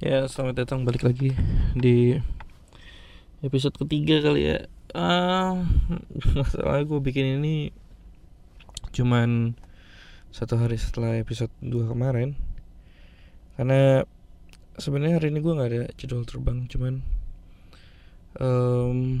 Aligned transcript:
Ya, 0.00 0.24
selamat 0.24 0.64
datang 0.64 0.88
balik 0.88 1.04
lagi 1.04 1.36
di 1.76 2.16
episode 3.44 3.76
ketiga 3.76 4.24
kali 4.24 4.48
ya. 4.48 4.64
Ah, 4.96 5.60
masalah 6.40 6.80
gue 6.88 7.04
bikin 7.04 7.36
ini 7.36 7.68
cuman 8.96 9.52
satu 10.32 10.56
hari 10.56 10.80
setelah 10.80 11.20
episode 11.20 11.52
2 11.60 11.92
kemarin. 11.92 12.32
Karena 13.60 14.00
sebenarnya 14.80 15.20
hari 15.20 15.36
ini 15.36 15.44
gue 15.44 15.52
nggak 15.52 15.68
ada 15.68 15.92
jadwal 16.00 16.24
terbang, 16.24 16.64
cuman 16.64 17.04
um, 18.40 19.20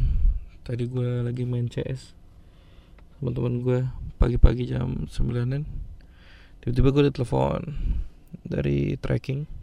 tadi 0.64 0.88
gue 0.88 1.28
lagi 1.28 1.44
main 1.44 1.68
CS 1.68 2.16
teman-teman 3.20 3.60
gue 3.60 3.78
pagi-pagi 4.16 4.72
jam 4.72 5.04
9an 5.12 5.60
tiba-tiba 6.64 6.88
gue 6.88 7.02
ditelepon 7.12 7.68
dari 8.48 8.96
tracking 8.96 9.59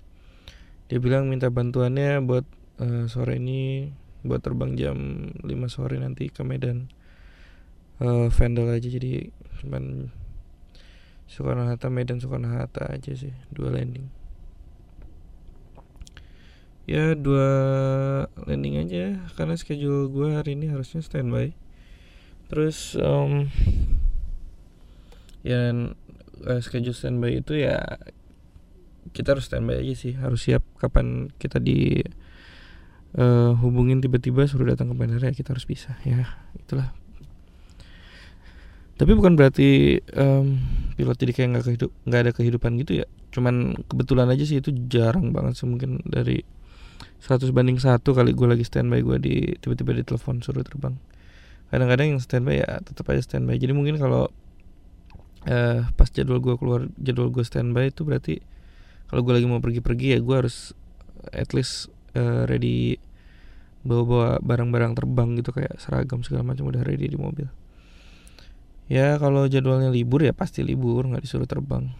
dia 0.87 0.99
bilang 1.03 1.27
minta 1.27 1.51
bantuannya 1.51 2.23
buat 2.23 2.47
uh, 2.79 3.11
sore 3.11 3.43
ini 3.43 3.91
buat 4.23 4.39
terbang 4.39 4.75
jam 4.79 4.97
5 5.43 5.47
sore 5.67 5.99
nanti 5.99 6.31
ke 6.31 6.41
Medan. 6.47 6.87
Uh, 7.97 8.29
Vendel 8.29 8.69
aja 8.69 8.87
jadi 8.87 9.33
cuman 9.57 10.13
Soekarno 11.27 11.67
Hatta 11.67 11.91
Medan 11.91 12.23
Soekarno 12.23 12.47
Hatta 12.47 12.87
aja 12.87 13.11
sih 13.11 13.35
dua 13.51 13.75
landing. 13.75 14.07
Ya 16.87 17.19
dua 17.19 17.49
landing 18.47 18.79
aja 18.79 19.27
karena 19.35 19.59
schedule 19.59 20.07
gue 20.07 20.39
hari 20.39 20.55
ini 20.55 20.71
harusnya 20.71 21.03
standby. 21.03 21.51
Terus 22.47 22.95
um, 22.95 23.51
ya 25.43 25.75
uh, 26.47 26.61
schedule 26.63 26.95
standby 26.95 27.43
itu 27.43 27.59
ya 27.59 27.99
kita 29.13 29.37
harus 29.37 29.47
standby 29.47 29.79
aja 29.79 29.93
sih. 29.93 30.13
Harus 30.17 30.43
siap 30.43 30.63
kapan 30.77 31.31
kita 31.37 31.61
di 31.61 32.01
uh, 33.15 33.55
hubungin 33.59 34.03
tiba-tiba 34.03 34.45
suruh 34.45 34.67
datang 34.67 34.91
ke 34.91 34.95
bandara 34.97 35.31
ya 35.31 35.33
kita 35.35 35.55
harus 35.55 35.65
bisa 35.65 35.95
ya. 36.03 36.37
Itulah. 36.57 36.91
Tapi 38.97 39.11
bukan 39.13 39.37
berarti 39.37 40.01
um, 40.17 40.57
pilot 40.97 41.17
jadi 41.21 41.31
kayak 41.37 41.47
nggak 41.53 41.65
kehidup 41.69 41.91
nggak 42.09 42.21
ada 42.25 42.31
kehidupan 42.33 42.71
gitu 42.81 42.91
ya. 43.01 43.05
Cuman 43.29 43.77
kebetulan 43.85 44.27
aja 44.33 44.41
sih 44.41 44.57
itu 44.57 44.73
jarang 44.89 45.29
banget 45.29 45.61
sih 45.61 45.69
mungkin 45.69 46.01
dari 46.01 46.41
100 47.21 47.49
banding 47.53 47.77
satu 47.77 48.17
kali 48.17 48.33
gue 48.33 48.47
lagi 48.49 48.65
standby 48.65 49.05
gue 49.05 49.17
di 49.21 49.35
tiba-tiba 49.61 49.93
ditelepon 50.01 50.41
suruh 50.41 50.65
terbang. 50.65 50.97
Kadang-kadang 51.69 52.17
yang 52.17 52.21
standby 52.21 52.65
ya 52.65 52.81
tetap 52.81 53.05
aja 53.13 53.21
standby. 53.21 53.61
Jadi 53.61 53.73
mungkin 53.77 54.01
kalau 54.01 54.33
uh, 55.45 55.79
pas 55.93 56.09
jadwal 56.09 56.41
gue 56.41 56.57
keluar 56.57 56.89
jadwal 56.97 57.29
gue 57.29 57.45
standby 57.45 57.93
itu 57.93 58.01
berarti 58.01 58.41
kalau 59.07 59.21
gue 59.23 59.33
lagi 59.39 59.47
mau 59.47 59.63
pergi-pergi 59.63 60.15
ya 60.15 60.19
gue 60.19 60.35
harus 60.35 60.75
at 61.31 61.51
least 61.55 61.91
uh, 62.15 62.43
ready 62.47 62.99
bawa-bawa 63.87 64.43
barang-barang 64.43 64.93
terbang 64.99 65.29
gitu 65.39 65.55
kayak 65.55 65.79
seragam 65.79 66.19
segala 66.23 66.43
macam 66.43 66.67
udah 66.67 66.83
ready 66.83 67.07
di 67.07 67.15
mobil. 67.15 67.47
Ya 68.87 69.19
kalau 69.19 69.47
jadwalnya 69.47 69.91
libur 69.91 70.23
ya 70.23 70.31
pasti 70.31 70.63
libur 70.63 71.07
nggak 71.07 71.23
disuruh 71.23 71.47
terbang. 71.47 71.91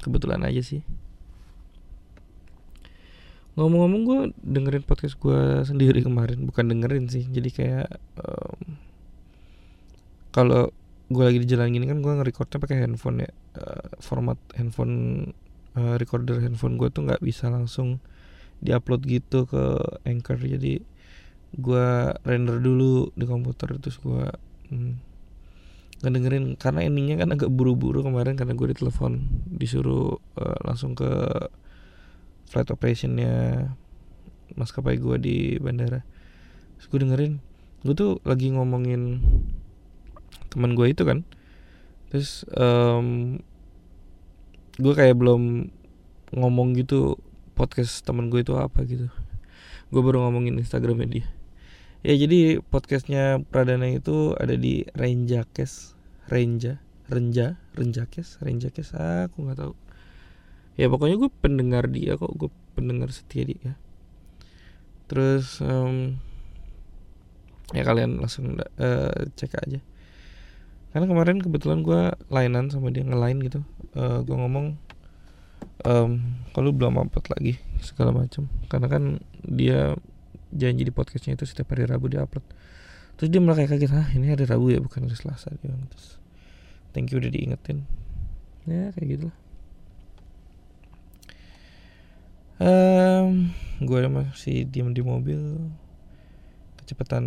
Kebetulan 0.00 0.40
aja 0.44 0.64
sih. 0.64 0.80
Ngomong-ngomong 3.56 4.02
gue 4.08 4.20
dengerin 4.40 4.84
podcast 4.84 5.20
gue 5.20 5.40
sendiri 5.68 6.00
kemarin 6.00 6.48
bukan 6.48 6.64
dengerin 6.72 7.08
sih. 7.12 7.28
Jadi 7.28 7.48
kayak 7.52 7.88
um, 8.20 8.80
kalau 10.32 10.72
gue 11.10 11.24
lagi 11.26 11.42
di 11.42 11.48
jalan 11.50 11.74
gini 11.74 11.90
kan 11.90 11.98
gue 12.00 12.12
nge-recordnya 12.22 12.58
pakai 12.62 12.86
handphone 12.86 13.26
ya 13.26 13.30
uh, 13.58 13.98
format 13.98 14.38
handphone 14.54 15.26
uh, 15.76 15.94
recorder 16.00 16.42
handphone 16.42 16.80
gue 16.80 16.88
tuh 16.90 17.06
nggak 17.06 17.22
bisa 17.22 17.50
langsung 17.52 18.02
diupload 18.64 19.02
gitu 19.06 19.46
ke 19.48 19.62
Anchor. 20.06 20.38
Jadi 20.40 20.80
gue 21.50 21.86
render 22.22 22.62
dulu 22.62 23.10
di 23.18 23.24
komputer 23.26 23.74
terus 23.78 23.98
gue 23.98 24.24
hmm, 24.70 24.92
dengerin. 26.02 26.56
Karena 26.56 26.86
endingnya 26.86 27.20
kan 27.20 27.34
agak 27.34 27.50
buru-buru 27.50 28.06
kemarin 28.06 28.34
karena 28.38 28.54
gue 28.54 28.72
ditelepon 28.72 29.26
disuruh 29.50 30.18
uh, 30.38 30.58
langsung 30.64 30.94
ke 30.94 31.10
flight 32.50 32.70
operationnya 32.70 33.66
maskapai 34.58 34.98
gue 34.98 35.16
di 35.18 35.36
bandara. 35.62 36.02
Terus 36.78 36.86
gue 36.90 37.00
dengerin 37.06 37.34
gue 37.80 37.94
tuh 37.96 38.20
lagi 38.28 38.52
ngomongin 38.52 39.24
teman 40.52 40.74
gue 40.74 40.86
itu 40.90 41.02
kan. 41.06 41.24
Terus 42.10 42.42
um, 42.58 43.38
gue 44.80 44.94
kayak 44.96 45.20
belum 45.20 45.68
ngomong 46.32 46.72
gitu 46.80 47.20
podcast 47.52 48.00
temen 48.02 48.32
gue 48.32 48.40
itu 48.40 48.56
apa 48.56 48.82
gitu. 48.88 49.12
Gue 49.92 50.00
baru 50.00 50.24
ngomongin 50.24 50.56
instagramnya 50.56 51.08
dia. 51.20 51.26
Ya 52.00 52.16
jadi 52.16 52.64
podcastnya 52.64 53.44
Pradana 53.44 53.84
itu 53.92 54.32
ada 54.40 54.56
di 54.56 54.88
Renjakes 54.96 55.92
Renja 56.32 56.80
Renja 57.12 57.60
Renjakes 57.76 58.40
Renjakes 58.40 58.96
ah, 58.96 59.28
aku 59.28 59.44
nggak 59.44 59.60
tahu. 59.60 59.74
Ya 60.80 60.88
pokoknya 60.88 61.20
gue 61.20 61.30
pendengar 61.44 61.84
dia 61.92 62.16
kok 62.16 62.32
gue 62.32 62.48
pendengar 62.72 63.12
setia 63.12 63.44
dia. 63.44 63.76
Terus 65.12 65.60
um, 65.60 66.16
ya 67.76 67.84
kalian 67.84 68.16
langsung 68.16 68.56
uh, 68.56 69.20
cek 69.36 69.60
aja 69.60 69.84
karena 70.90 71.06
kemarin 71.06 71.38
kebetulan 71.38 71.86
gue 71.86 72.14
lainan 72.28 72.70
sama 72.70 72.90
dia 72.90 73.06
ngelain 73.06 73.38
gitu. 73.38 73.62
Uh, 73.94 74.22
gue 74.26 74.36
ngomong 74.36 74.74
um, 75.86 76.10
kalau 76.50 76.70
belum 76.74 76.98
upload 76.98 77.26
lagi? 77.30 77.54
segala 77.80 78.12
macam 78.12 78.44
karena 78.68 78.92
kan 78.92 79.24
dia 79.40 79.96
janji 80.52 80.84
di 80.84 80.92
podcastnya 80.92 81.32
itu 81.32 81.48
setiap 81.48 81.72
hari 81.72 81.88
Rabu 81.88 82.12
dia 82.12 82.28
upload. 82.28 82.44
Terus 83.16 83.28
dia 83.32 83.40
malah 83.40 83.56
kayak 83.64 83.72
kaget 83.72 83.92
ah 83.96 84.08
ini 84.12 84.28
hari 84.28 84.44
Rabu 84.44 84.68
ya 84.68 84.84
bukan 84.84 85.08
hari 85.08 85.16
Selasa 85.16 85.48
dia 85.56 85.72
terus 85.72 86.20
thank 86.92 87.08
you 87.08 87.16
udah 87.16 87.32
diingetin. 87.32 87.88
Ya 88.68 88.92
kayak 88.92 89.08
gitu 89.16 89.24
lah 89.32 89.36
um, 92.60 93.48
gue 93.80 94.00
masih 94.06 94.68
diam 94.68 94.92
di 94.92 95.00
mobil. 95.00 95.40
Kecepatan 96.76 97.24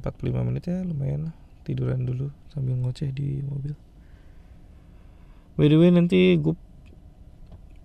45 0.00 0.48
menit 0.48 0.64
ya 0.70 0.80
lumayan 0.86 1.28
lah 1.28 1.43
tiduran 1.64 2.04
dulu 2.04 2.28
sambil 2.52 2.76
ngoceh 2.78 3.10
di 3.10 3.40
mobil. 3.42 3.72
By 5.56 5.70
the 5.70 5.78
way 5.80 5.90
nanti 5.90 6.36
gue 6.36 6.54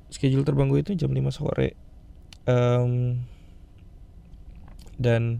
schedule 0.09 0.43
terbang 0.43 0.67
gue 0.67 0.81
itu 0.81 0.93
jam 0.97 1.13
5 1.13 1.31
sore. 1.31 1.77
Um, 2.49 3.23
dan 4.99 5.39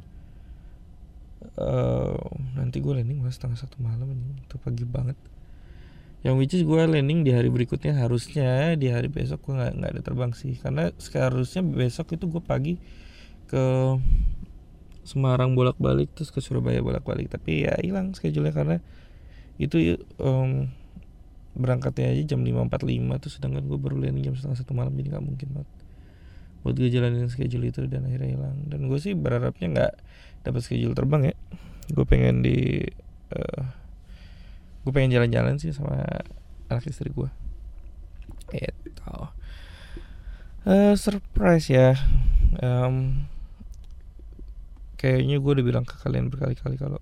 uh, 1.58 2.16
nanti 2.56 2.80
gue 2.80 2.94
landing 2.94 3.20
malah 3.20 3.34
setengah 3.34 3.60
satu 3.60 3.82
malam 3.82 4.08
ini. 4.14 4.46
Itu 4.46 4.62
pagi 4.62 4.86
banget. 4.86 5.18
Yang 6.22 6.36
which 6.38 6.54
is 6.56 6.64
gue 6.64 6.80
landing 6.80 7.26
di 7.26 7.34
hari 7.34 7.50
berikutnya. 7.50 7.98
Harusnya 7.98 8.78
di 8.78 8.94
hari 8.94 9.10
besok 9.10 9.50
gue 9.50 9.54
nggak 9.58 9.74
nggak 9.76 9.92
ada 9.98 10.02
terbang 10.06 10.32
sih. 10.38 10.54
Karena 10.56 10.94
seharusnya 11.02 11.66
besok 11.66 12.14
itu 12.14 12.30
gue 12.30 12.44
pagi 12.44 12.78
ke 13.50 13.64
Semarang 15.10 15.58
bolak-balik 15.58 16.14
terus 16.14 16.30
ke 16.30 16.38
Surabaya 16.38 16.86
bolak-balik. 16.86 17.34
Tapi 17.34 17.66
ya 17.66 17.74
hilang 17.82 18.14
schedule-nya 18.14 18.54
karena 18.54 18.78
itu 19.58 19.98
um, 20.22 20.70
berangkatnya 21.58 22.14
aja 22.14 22.38
jam 22.38 22.46
5.45 22.46 23.26
tuh 23.26 23.32
sedangkan 23.34 23.64
gue 23.66 23.80
baru 23.82 23.98
landing 23.98 24.32
jam 24.32 24.36
setengah 24.38 24.62
satu 24.62 24.72
malam 24.78 24.96
jadi 24.96 25.18
nggak 25.18 25.26
mungkin 25.26 25.48
banget 25.52 25.70
buat 26.64 26.76
gue 26.76 26.88
jalanin 26.92 27.28
schedule 27.32 27.72
itu 27.72 27.88
dan 27.90 28.06
akhirnya 28.06 28.38
hilang. 28.38 28.58
Dan 28.70 28.86
gue 28.86 29.00
sih 29.02 29.18
berharapnya 29.18 29.68
nggak 29.74 29.94
dapat 30.46 30.62
schedule 30.62 30.94
terbang 30.94 31.34
ya. 31.34 31.36
Gue 31.90 32.06
pengen 32.06 32.46
di 32.46 32.86
uh, 33.34 33.64
gue 34.86 34.92
pengen 34.94 35.18
jalan-jalan 35.18 35.58
sih 35.58 35.74
sama 35.74 36.06
anak 36.70 36.86
istri 36.86 37.10
gue 37.10 37.30
itu 38.50 39.02
uh, 40.66 40.94
surprise 40.98 41.70
ya. 41.70 41.96
Um, 42.60 43.30
kayaknya 45.00 45.40
gue 45.40 45.52
udah 45.56 45.66
bilang 45.66 45.86
ke 45.88 45.96
kalian 46.04 46.28
berkali-kali 46.28 46.76
kalau 46.76 47.00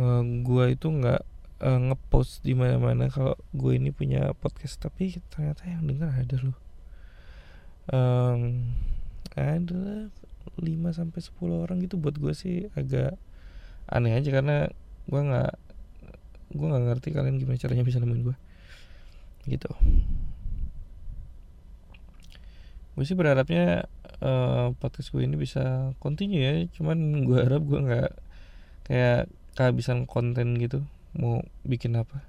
uh, 0.00 0.24
gue 0.24 0.64
itu 0.72 0.88
nggak 0.88 1.22
uh, 1.60 1.80
ngepost 1.92 2.40
di 2.40 2.56
mana-mana 2.56 3.12
kalau 3.12 3.36
gue 3.52 3.76
ini 3.76 3.92
punya 3.92 4.32
podcast. 4.32 4.80
Tapi 4.80 5.20
ternyata 5.28 5.68
yang 5.68 5.84
dengar 5.84 6.16
ada 6.16 6.36
loh. 6.40 6.56
Um, 7.92 8.72
ada 9.36 10.08
5 10.56 10.64
sampai 10.96 11.20
sepuluh 11.20 11.60
orang 11.60 11.84
gitu. 11.84 12.00
Buat 12.00 12.16
gue 12.16 12.32
sih 12.32 12.72
agak 12.72 13.20
aneh 13.84 14.16
aja 14.16 14.32
karena 14.32 14.72
gue 15.04 15.20
nggak 15.20 15.52
gue 16.54 16.66
nggak 16.70 16.84
ngerti 16.88 17.08
kalian 17.12 17.36
gimana 17.36 17.60
caranya 17.60 17.84
bisa 17.84 18.00
nemuin 18.00 18.24
gue 18.24 18.36
gitu. 19.52 19.68
Gue 22.94 23.04
sih 23.04 23.18
berharapnya 23.18 23.90
uh, 24.24 24.72
podcast 24.80 25.12
gue 25.12 25.22
ini 25.22 25.36
bisa 25.36 25.92
continue 26.00 26.40
ya. 26.40 26.52
Cuman 26.72 27.28
gue 27.28 27.38
harap 27.38 27.62
gue 27.62 27.78
nggak 27.78 28.10
kayak 28.88 29.28
kehabisan 29.54 30.08
konten 30.08 30.56
gitu. 30.56 30.82
Mau 31.14 31.44
bikin 31.62 32.00
apa? 32.00 32.24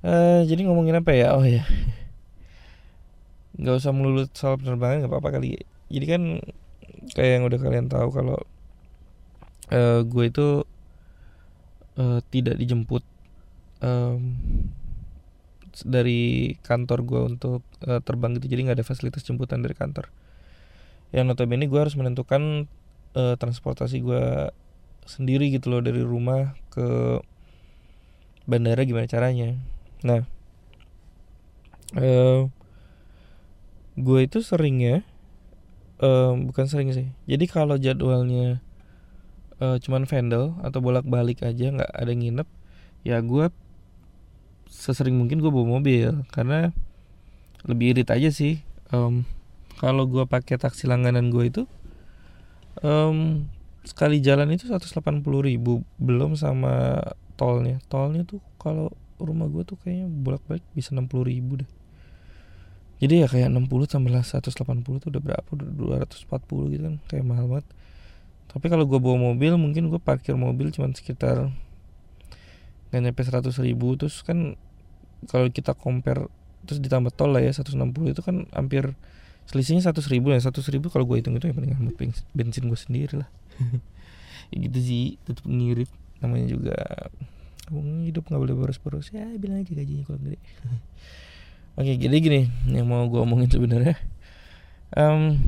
Uh, 0.00 0.42
jadi 0.48 0.64
ngomongin 0.64 1.04
apa 1.04 1.12
ya? 1.12 1.36
Oh 1.36 1.44
ya 1.44 1.60
nggak 3.60 3.76
usah 3.76 3.92
melulu 3.92 4.24
soal 4.32 4.56
penerbangan 4.56 5.04
nggak 5.04 5.12
apa-apa 5.12 5.36
kali. 5.36 5.60
Jadi 5.92 6.06
kan 6.08 6.22
kayak 7.12 7.30
yang 7.36 7.44
udah 7.44 7.58
kalian 7.60 7.86
tahu 7.92 8.08
kalau 8.08 8.40
uh, 9.68 10.00
gue 10.00 10.24
itu 10.24 10.64
uh, 12.00 12.20
tidak 12.32 12.56
dijemput 12.56 13.04
um, 13.84 14.40
dari 15.84 16.56
kantor 16.64 16.98
gue 17.04 17.20
untuk 17.36 17.60
uh, 17.84 18.00
terbang 18.00 18.40
gitu. 18.40 18.48
Jadi 18.48 18.60
nggak 18.64 18.78
ada 18.80 18.88
fasilitas 18.88 19.20
jemputan 19.20 19.60
dari 19.60 19.76
kantor 19.76 20.08
yang 21.10 21.26
notabene 21.26 21.66
gue 21.66 21.80
harus 21.80 21.98
menentukan 21.98 22.70
uh, 23.18 23.34
transportasi 23.34 24.02
gue 24.02 24.54
sendiri 25.06 25.50
gitu 25.50 25.74
loh 25.74 25.82
dari 25.82 26.02
rumah 26.06 26.54
ke 26.70 27.18
bandara 28.46 28.86
gimana 28.86 29.10
caranya. 29.10 29.58
Nah 30.06 30.22
uh, 31.98 32.46
gue 33.98 34.20
itu 34.22 34.38
sering 34.40 34.78
ya 34.78 34.96
uh, 35.98 36.32
bukan 36.38 36.66
sering 36.70 36.94
sih. 36.94 37.10
Jadi 37.26 37.50
kalau 37.50 37.74
jadwalnya 37.74 38.62
uh, 39.58 39.76
cuman 39.82 40.06
vendel 40.06 40.54
atau 40.62 40.78
bolak 40.78 41.06
balik 41.06 41.42
aja 41.42 41.74
nggak 41.74 41.90
ada 41.90 42.12
nginep 42.14 42.48
ya 43.02 43.18
gue 43.18 43.50
sesering 44.70 45.18
mungkin 45.18 45.42
gue 45.42 45.50
bawa 45.50 45.82
mobil. 45.82 46.22
Karena 46.30 46.70
lebih 47.66 47.98
irit 47.98 48.08
aja 48.08 48.30
sih 48.30 48.62
um, 48.94 49.26
kalau 49.80 50.04
gue 50.04 50.28
pakai 50.28 50.60
taksi 50.60 50.84
langganan 50.84 51.32
gue 51.32 51.44
itu 51.48 51.62
um, 52.84 53.48
sekali 53.80 54.20
jalan 54.20 54.52
itu 54.52 54.68
180 54.68 55.24
ribu. 55.24 55.80
Belum 55.96 56.36
sama 56.36 57.00
tolnya. 57.40 57.80
Tolnya 57.88 58.28
tuh 58.28 58.44
kalau 58.60 58.92
rumah 59.16 59.48
gue 59.48 59.64
tuh 59.64 59.80
kayaknya 59.80 60.04
bolak 60.08 60.44
balik 60.44 60.64
bisa 60.76 60.92
60 60.92 61.08
ribu 61.24 61.64
deh. 61.64 61.70
Jadi 63.00 63.24
ya 63.24 63.26
kayak 63.32 63.48
60 63.48 63.88
tambah 63.88 64.12
180 64.12 64.52
tuh 65.00 65.08
udah 65.08 65.22
berapa? 65.24 65.48
Udah 65.48 65.68
240 66.04 66.76
gitu 66.76 66.82
kan. 66.84 66.94
Kayak 67.08 67.24
mahal 67.24 67.48
banget. 67.48 67.66
Tapi 68.52 68.66
kalau 68.68 68.84
gue 68.84 69.00
bawa 69.00 69.32
mobil 69.32 69.56
mungkin 69.56 69.88
gue 69.88 70.00
parkir 70.02 70.36
mobil 70.36 70.68
cuma 70.76 70.92
sekitar 70.92 71.48
nggak 72.92 73.00
nyampe 73.00 73.22
100 73.24 73.48
ribu. 73.64 73.96
Terus 73.96 74.20
kan 74.20 74.60
kalau 75.24 75.48
kita 75.48 75.72
compare 75.72 76.28
terus 76.68 76.84
ditambah 76.84 77.16
tol 77.16 77.32
lah 77.32 77.40
ya 77.40 77.56
160 77.56 78.12
itu 78.12 78.20
kan 78.20 78.44
hampir 78.52 78.92
selisihnya 79.48 79.82
100 79.82 80.00
ribu 80.12 80.34
ya 80.34 80.42
100 80.42 80.60
ribu 80.74 80.92
kalau 80.92 81.08
gue 81.08 81.22
hitung 81.22 81.38
itu 81.38 81.48
ya 81.48 81.54
mendingan 81.54 81.88
buat 81.88 81.96
bensin 82.36 82.68
gue 82.68 82.78
sendiri 82.78 83.14
lah. 83.24 83.30
Ya 84.50 84.66
gitu 84.66 84.82
sih 84.82 85.14
tetap 85.22 85.46
ngirit. 85.46 85.86
Namanya 86.18 86.50
juga 86.50 86.74
hidup 88.02 88.26
nggak 88.26 88.42
boleh 88.42 88.54
boros-boros. 88.58 89.14
Ya 89.14 89.30
bilang 89.38 89.62
aja 89.62 89.70
gajinya 89.70 90.02
kalau 90.02 90.18
gede. 90.18 90.42
Oke 91.78 91.94
jadi 91.94 92.16
gini 92.18 92.40
yang 92.66 92.90
mau 92.90 93.06
gue 93.06 93.22
omongin 93.22 93.46
sebenarnya 93.46 93.94
um, 94.96 95.38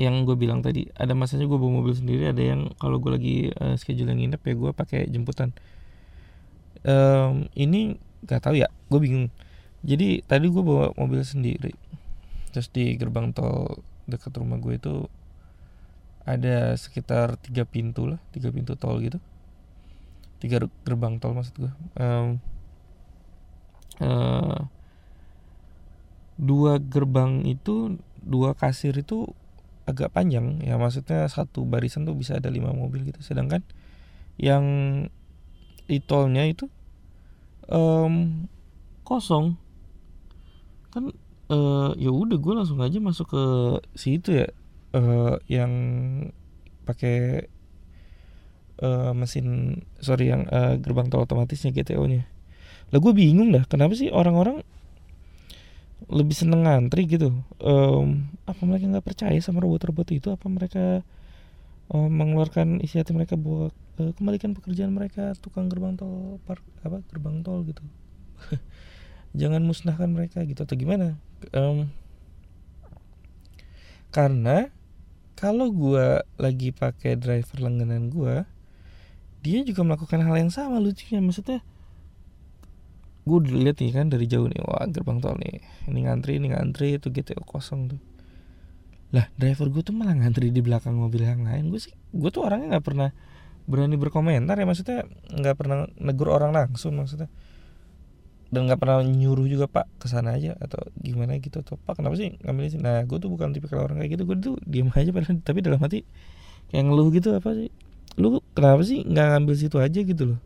yang 0.00 0.24
gue 0.24 0.32
bilang 0.32 0.64
tadi 0.64 0.88
ada 0.96 1.12
masanya 1.12 1.44
gue 1.44 1.58
bawa 1.60 1.84
mobil 1.84 1.92
sendiri 1.92 2.32
ada 2.32 2.40
yang 2.40 2.72
kalau 2.80 2.96
gue 2.96 3.12
lagi 3.12 3.36
uh, 3.60 3.76
schedule 3.76 4.08
yang 4.08 4.24
nginep 4.24 4.40
ya 4.40 4.54
gue 4.56 4.70
pakai 4.72 5.00
jemputan. 5.12 5.52
Um, 6.80 7.52
ini 7.52 8.00
gak 8.24 8.48
tahu 8.48 8.56
ya 8.56 8.72
gue 8.88 9.00
bingung. 9.00 9.28
Jadi 9.84 10.24
tadi 10.24 10.48
gue 10.48 10.64
bawa 10.64 10.96
mobil 10.96 11.20
sendiri 11.20 11.76
terus 12.50 12.68
di 12.70 12.94
gerbang 12.98 13.30
tol 13.30 13.82
dekat 14.10 14.34
rumah 14.34 14.58
gue 14.58 14.74
itu 14.74 14.94
ada 16.26 16.74
sekitar 16.76 17.40
tiga 17.40 17.64
pintu 17.64 18.10
lah 18.10 18.20
tiga 18.30 18.50
pintu 18.52 18.76
tol 18.76 19.00
gitu. 19.00 19.18
Tiga 20.40 20.62
gerbang 20.84 21.18
tol 21.18 21.36
maksud 21.36 21.54
gue. 21.56 21.72
Um, 21.96 22.38
uh, 24.00 24.68
dua 26.40 26.80
gerbang 26.80 27.44
itu 27.44 28.00
dua 28.20 28.56
kasir 28.56 28.96
itu 28.96 29.28
agak 29.84 30.14
panjang. 30.14 30.60
Ya 30.64 30.78
maksudnya 30.80 31.26
satu 31.28 31.66
barisan 31.66 32.06
tuh 32.08 32.16
bisa 32.16 32.38
ada 32.38 32.48
lima 32.48 32.72
mobil 32.72 33.10
gitu. 33.10 33.20
Sedangkan 33.20 33.64
yang 34.40 34.64
di 35.90 35.98
tolnya 36.00 36.46
itu 36.46 36.70
um, 37.68 38.46
kosong. 39.04 39.58
Kan 40.94 41.12
uh, 41.50 41.90
ya 41.98 42.10
udah 42.14 42.38
gue 42.38 42.54
langsung 42.54 42.78
aja 42.80 42.98
masuk 43.02 43.26
ke 43.34 43.44
situ 43.98 44.46
ya. 44.46 44.48
Uh, 44.90 45.38
yang 45.46 45.72
pakai 46.82 47.46
uh, 48.82 49.14
mesin 49.14 49.78
sorry 50.02 50.34
yang 50.34 50.50
uh, 50.50 50.74
gerbang 50.82 51.06
tol 51.06 51.22
otomatisnya 51.22 51.70
GTO 51.70 52.02
nya 52.10 52.26
lah 52.90 52.98
gue 52.98 53.12
bingung 53.14 53.54
dah 53.54 53.62
kenapa 53.70 53.94
sih 53.94 54.10
orang-orang 54.10 54.66
lebih 56.10 56.34
seneng 56.34 56.66
ngantri 56.66 57.06
gitu? 57.06 57.30
Um, 57.62 58.34
apa 58.50 58.66
mereka 58.66 58.90
nggak 58.90 59.06
percaya 59.06 59.38
sama 59.38 59.62
robot-robot 59.62 60.10
itu? 60.10 60.34
Apa 60.34 60.50
mereka 60.50 61.06
um, 61.90 62.10
mengeluarkan 62.10 62.82
isi 62.82 62.98
hati 62.98 63.14
mereka 63.14 63.38
buat 63.38 63.70
uh, 64.02 64.10
kembalikan 64.18 64.54
pekerjaan 64.54 64.90
mereka 64.90 65.38
tukang 65.38 65.70
gerbang 65.70 65.94
tol 65.94 66.38
park 66.46 66.62
apa 66.86 67.02
gerbang 67.10 67.42
tol 67.46 67.62
gitu 67.66 67.82
jangan 69.34 69.62
musnahkan 69.62 70.10
mereka 70.10 70.42
gitu 70.42 70.66
atau 70.66 70.76
gimana? 70.76 71.18
Um, 71.54 71.90
karena 74.10 74.74
kalau 75.38 75.72
gue 75.72 76.20
lagi 76.36 76.74
pakai 76.74 77.16
driver 77.16 77.64
langganan 77.64 78.12
gue 78.12 78.44
dia 79.40 79.64
juga 79.64 79.80
melakukan 79.86 80.20
hal 80.20 80.36
yang 80.36 80.52
sama 80.52 80.76
lucunya. 80.76 81.22
Maksudnya 81.24 81.64
gue 83.24 83.36
udah 83.36 83.52
lihat 83.56 83.78
nih 83.80 83.92
kan 83.94 84.06
dari 84.12 84.26
jauh 84.26 84.48
nih 84.48 84.60
wah 84.64 84.84
gerbang 84.88 85.20
tol 85.20 85.36
nih 85.36 85.60
ini 85.86 86.08
ngantri 86.08 86.40
ini 86.40 86.52
ngantri 86.52 87.00
itu 87.00 87.08
GTO 87.08 87.46
kosong 87.46 87.96
tuh. 87.96 88.00
Lah 89.16 89.32
driver 89.38 89.72
gue 89.72 89.82
tuh 89.86 89.94
malah 89.96 90.12
ngantri 90.12 90.52
di 90.52 90.60
belakang 90.60 90.98
mobil 90.98 91.24
yang 91.24 91.46
lain. 91.46 91.72
Gue 91.72 91.80
sih 91.80 91.94
gue 91.94 92.30
tuh 92.34 92.44
orangnya 92.44 92.76
nggak 92.76 92.86
pernah 92.86 93.10
berani 93.64 93.96
berkomentar 93.96 94.58
ya. 94.60 94.66
Maksudnya 94.68 95.08
nggak 95.32 95.56
pernah 95.56 95.88
negur 95.96 96.28
orang 96.34 96.52
langsung 96.52 96.98
maksudnya 97.00 97.32
dan 98.50 98.66
nggak 98.66 98.82
pernah 98.82 98.98
nyuruh 99.06 99.46
juga 99.46 99.70
pak 99.70 99.86
ke 100.02 100.10
sana 100.10 100.34
aja 100.34 100.58
atau 100.58 100.82
gimana 100.98 101.38
gitu. 101.38 101.62
Atau 101.62 101.78
pak 101.78 102.02
kenapa 102.02 102.18
sih 102.18 102.34
ngambil 102.42 102.66
sih 102.66 102.82
nah 102.82 102.98
gue 103.06 103.18
tuh 103.22 103.30
bukan 103.30 103.54
tipe 103.54 103.70
kalau 103.70 103.86
orang 103.86 104.02
kayak 104.02 104.18
gitu. 104.18 104.22
Gue 104.26 104.36
tuh 104.42 104.54
diam 104.66 104.90
aja 104.98 105.10
padahal. 105.14 105.38
Tapi 105.38 105.58
dalam 105.62 105.78
hati 105.78 106.02
kayak 106.74 106.82
ngeluh 106.90 107.08
gitu 107.14 107.30
apa 107.30 107.50
sih? 107.54 107.70
Lu 108.18 108.42
kenapa 108.58 108.82
sih 108.82 109.06
nggak 109.06 109.26
ngambil 109.38 109.54
situ 109.54 109.76
aja 109.78 110.00
gitu 110.02 110.34
loh? 110.34 110.40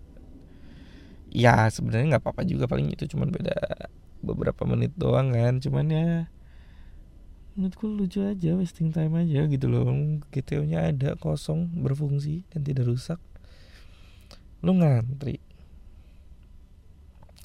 Ya 1.33 1.65
sebenarnya 1.73 2.15
nggak 2.15 2.23
apa-apa 2.29 2.45
juga 2.45 2.69
paling 2.69 2.93
itu 2.93 3.09
cuman 3.09 3.33
beda 3.33 3.56
beberapa 4.21 4.69
menit 4.69 4.93
doang 5.01 5.33
kan. 5.33 5.56
Cuman 5.65 5.89
ya 5.89 6.29
menurutku 7.56 7.89
lucu 7.89 8.20
aja 8.20 8.53
wasting 8.53 8.93
time 8.93 9.17
aja 9.17 9.49
gitu 9.49 9.65
loh. 9.65 9.89
GTO 10.29 10.69
nya 10.69 10.93
ada 10.93 11.17
kosong 11.17 11.73
berfungsi 11.81 12.44
dan 12.53 12.69
tidak 12.69 12.84
rusak. 12.84 13.17
Lu 14.61 14.77
ngantri 14.77 15.41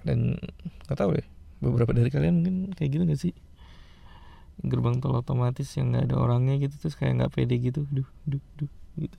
dan 0.06 0.39
nggak 0.88 0.98
tahu 0.98 1.18
deh 1.18 1.27
beberapa 1.60 1.91
dari 1.91 2.08
kalian 2.08 2.39
mungkin 2.39 2.56
kayak 2.75 2.89
gitu 2.96 3.03
gak 3.03 3.20
sih? 3.20 3.34
Gerbang 4.60 5.00
tol 5.00 5.15
otomatis 5.15 5.68
yang 5.79 5.96
nggak 5.96 6.12
ada 6.12 6.15
orangnya 6.20 6.60
gitu 6.60 6.75
terus 6.79 6.96
kayak 7.00 7.24
nggak 7.24 7.32
pede 7.32 7.56
gitu. 7.60 7.88
Duh 7.88 8.08
duh 8.27 8.44
duh 8.60 8.72
gitu. 9.00 9.18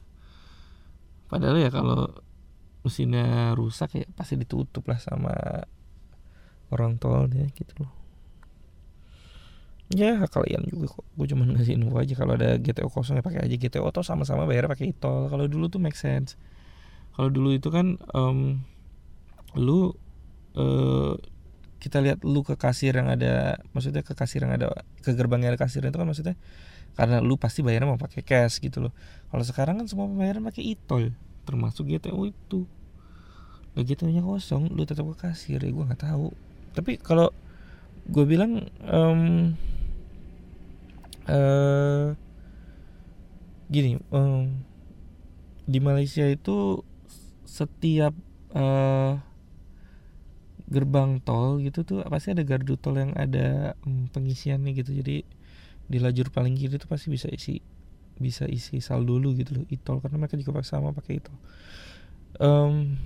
Padahal 1.30 1.56
ya 1.62 1.70
kalau 1.72 2.10
mesinnya 2.80 3.52
rusak 3.56 3.92
ya 3.96 4.04
pasti 4.16 4.40
ditutup 4.40 4.88
lah 4.88 4.96
sama 4.96 5.32
orang 6.72 6.96
tolnya 6.96 7.44
gitu 7.52 7.84
loh. 7.84 7.92
Ya 9.90 10.22
kalian 10.22 10.70
juga 10.70 10.99
kok. 10.99 11.06
Gue 11.18 11.26
cuma 11.26 11.42
ngasih 11.44 11.75
info 11.75 11.99
aja. 11.99 12.14
Kalau 12.14 12.38
ada 12.38 12.56
GTO 12.62 12.87
kosong 12.87 13.18
ya 13.18 13.25
pakai 13.26 13.42
aja 13.42 13.56
GTO 13.58 13.82
atau 13.90 14.06
sama-sama 14.06 14.46
bayar 14.46 14.70
pakai 14.70 14.94
tol 14.94 15.26
kalau 15.26 15.50
dulu 15.50 15.66
tuh 15.66 15.82
make 15.82 15.99
sense. 15.99 16.38
Kalau 17.18 17.26
dulu 17.26 17.50
itu 17.50 17.68
kan 17.75 17.99
um, 18.14 18.62
lu 19.58 19.99
uh, 20.57 21.14
kita 21.80 22.04
lihat 22.04 22.21
lu 22.23 22.45
ke 22.45 22.54
kasir 22.61 22.92
yang 22.92 23.09
ada 23.09 23.57
maksudnya 23.73 24.04
ke 24.04 24.12
kasir 24.12 24.45
yang 24.45 24.52
ada 24.52 24.85
ke 25.00 25.16
gerbang 25.16 25.40
yang 25.45 25.57
ada 25.57 25.61
kasir 25.61 25.80
itu 25.80 25.97
kan 25.97 26.04
maksudnya 26.04 26.37
karena 26.99 27.23
lu 27.23 27.40
pasti 27.40 27.64
bayarnya 27.64 27.88
mau 27.88 28.00
pakai 28.00 28.21
cash 28.26 28.59
gitu 28.61 28.83
loh. 28.83 28.92
Kalau 29.30 29.45
sekarang 29.47 29.78
kan 29.80 29.87
semua 29.87 30.11
pembayaran 30.11 30.42
pakai 30.42 30.75
e-tol 30.75 31.14
termasuk 31.47 31.87
GTO 31.87 32.28
itu. 32.28 32.66
Nah, 33.75 33.83
GTO 33.87 34.11
nya 34.11 34.21
kosong 34.21 34.75
lu 34.75 34.83
tetap 34.85 35.07
ke 35.14 35.16
kasir 35.16 35.62
ya 35.62 35.71
gue 35.71 35.85
nggak 35.87 36.02
tahu. 36.02 36.35
Tapi 36.75 36.99
kalau 36.99 37.30
gue 38.11 38.25
bilang 38.26 38.66
um, 38.85 39.54
uh, 41.30 42.12
gini 43.71 44.02
um, 44.11 44.61
di 45.71 45.78
Malaysia 45.78 46.26
itu 46.26 46.83
setiap 47.47 48.12
uh, 48.52 49.23
gerbang 50.70 51.18
tol 51.20 51.58
gitu 51.58 51.82
tuh 51.82 52.06
pasti 52.06 52.32
ada 52.32 52.46
gardu 52.46 52.78
tol 52.78 52.96
yang 52.96 53.12
ada 53.18 53.74
um, 53.84 54.06
pengisiannya 54.08 54.72
gitu. 54.78 54.94
Jadi 54.94 55.26
di 55.90 55.98
lajur 55.98 56.30
paling 56.30 56.54
kiri 56.54 56.78
itu 56.78 56.86
pasti 56.86 57.10
bisa 57.10 57.26
isi 57.28 57.58
bisa 58.20 58.46
isi 58.46 58.78
saldo 58.78 59.16
dulu 59.16 59.32
gitu 59.32 59.58
loh 59.58 59.64
e 59.66 59.76
karena 59.80 60.16
mereka 60.20 60.36
juga 60.36 60.60
sama 60.60 60.92
pakai 60.92 61.24
itu 61.24 61.32
um, 62.36 63.00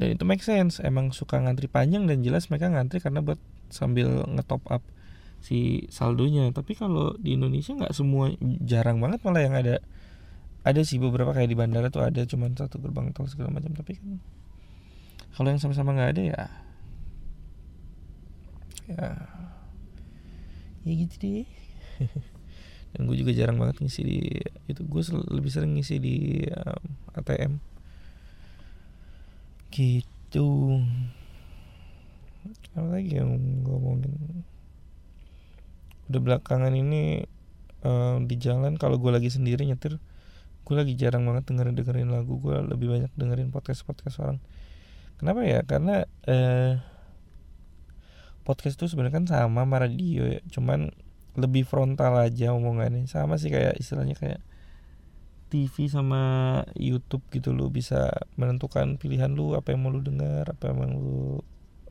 dan 0.00 0.16
itu 0.16 0.24
make 0.24 0.40
sense. 0.40 0.80
Emang 0.80 1.12
suka 1.12 1.36
ngantri 1.36 1.68
panjang 1.68 2.08
dan 2.08 2.24
jelas 2.24 2.48
mereka 2.48 2.72
ngantri 2.72 3.04
karena 3.04 3.20
buat 3.20 3.36
sambil 3.68 4.24
ngetop 4.32 4.64
up 4.72 4.80
si 5.44 5.84
saldonya. 5.92 6.48
Tapi 6.56 6.72
kalau 6.72 7.12
di 7.20 7.36
Indonesia 7.36 7.76
nggak 7.76 7.92
semua 7.92 8.32
jarang 8.64 8.96
banget 9.04 9.20
malah 9.28 9.44
yang 9.44 9.52
ada. 9.52 9.84
Ada 10.64 10.84
sih 10.88 10.96
beberapa 10.96 11.36
kayak 11.36 11.52
di 11.52 11.56
bandara 11.56 11.92
tuh 11.92 12.04
ada 12.04 12.24
cuman 12.24 12.56
satu 12.56 12.80
gerbang 12.80 13.12
tol 13.12 13.28
segala 13.28 13.52
macam. 13.52 13.76
Tapi 13.76 13.92
kan 14.00 14.08
kalau 15.34 15.48
yang 15.50 15.60
sama-sama 15.62 15.94
nggak 15.94 16.12
ada 16.16 16.22
ya 16.22 16.42
ya 18.90 19.08
ya 20.84 20.92
gitu 21.06 21.14
deh. 21.22 21.48
Dan 22.90 23.06
gue 23.06 23.16
juga 23.22 23.30
jarang 23.30 23.60
banget 23.60 23.78
ngisi 23.78 24.00
di 24.02 24.18
itu. 24.66 24.82
Gue 24.82 25.02
lebih 25.30 25.50
sering 25.52 25.78
ngisi 25.78 26.02
di 26.02 26.42
um, 26.50 26.84
ATM 27.14 27.62
gitu. 29.70 30.82
Apa 32.74 32.98
lagi 32.98 33.14
yang 33.14 33.38
ngomongin 33.62 34.42
udah 36.10 36.18
belakangan 36.18 36.74
ini 36.74 37.22
um, 37.86 38.26
di 38.26 38.34
jalan 38.34 38.74
kalau 38.74 38.98
gue 38.98 39.14
lagi 39.14 39.30
sendiri 39.30 39.62
nyetir 39.62 40.02
gue 40.66 40.74
lagi 40.74 40.98
jarang 40.98 41.22
banget 41.26 41.46
dengerin 41.50 41.78
dengerin 41.78 42.10
lagu. 42.10 42.42
Gue 42.42 42.58
lebih 42.58 42.90
banyak 42.90 43.10
dengerin 43.14 43.54
podcast 43.54 43.86
podcast 43.86 44.18
orang 44.18 44.42
kenapa 45.20 45.44
ya? 45.44 45.60
Karena 45.68 46.08
eh, 46.24 46.80
podcast 48.48 48.80
itu 48.80 48.88
sebenarnya 48.88 49.20
kan 49.20 49.26
sama 49.28 49.68
sama 49.68 49.76
radio 49.76 50.24
ya. 50.24 50.40
Cuman 50.48 50.88
lebih 51.36 51.68
frontal 51.68 52.16
aja 52.16 52.56
omongannya. 52.56 53.04
Sama 53.04 53.36
sih 53.36 53.52
kayak 53.52 53.76
istilahnya 53.76 54.16
kayak 54.16 54.40
TV 55.52 55.90
sama 55.92 56.22
YouTube 56.78 57.26
gitu 57.34 57.52
lo 57.52 57.68
bisa 57.68 58.08
menentukan 58.38 58.96
pilihan 58.96 59.34
lu 59.34 59.58
apa 59.58 59.74
yang 59.74 59.82
mau 59.82 59.90
lu 59.90 60.00
dengar 60.00 60.46
apa 60.46 60.70
yang 60.70 60.76
mau 60.78 60.88
lu 60.88 61.20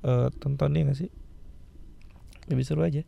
uh, 0.02 0.32
tonton 0.42 0.74
ya 0.74 0.90
gak 0.90 0.98
sih? 0.98 1.12
Lebih 2.50 2.66
seru 2.66 2.82
aja. 2.82 3.06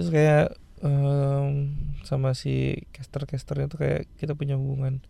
Terus 0.00 0.08
kayak 0.08 0.56
um, 0.80 1.76
sama 2.08 2.32
si 2.32 2.88
caster 2.90 3.28
casternya 3.28 3.68
tuh 3.68 3.84
kayak 3.84 4.08
kita 4.16 4.32
punya 4.32 4.56
hubungan 4.56 5.04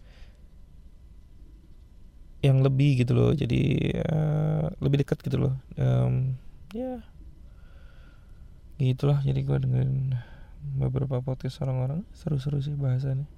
yang 2.43 2.61
lebih 2.61 3.07
gitu 3.07 3.15
loh. 3.15 3.31
Jadi 3.33 3.95
uh, 4.03 4.67
lebih 4.83 5.07
dekat 5.07 5.23
gitu 5.23 5.39
loh. 5.39 5.55
Um, 5.79 6.37
ya. 6.75 7.01
Gitulah 8.83 9.23
jadi 9.23 9.41
gue 9.47 9.57
dengerin 9.63 10.19
beberapa 10.75 11.23
podcast 11.23 11.63
orang-orang. 11.63 12.03
Seru-seru 12.13 12.59
sih 12.59 12.75
bahasannya. 12.75 13.31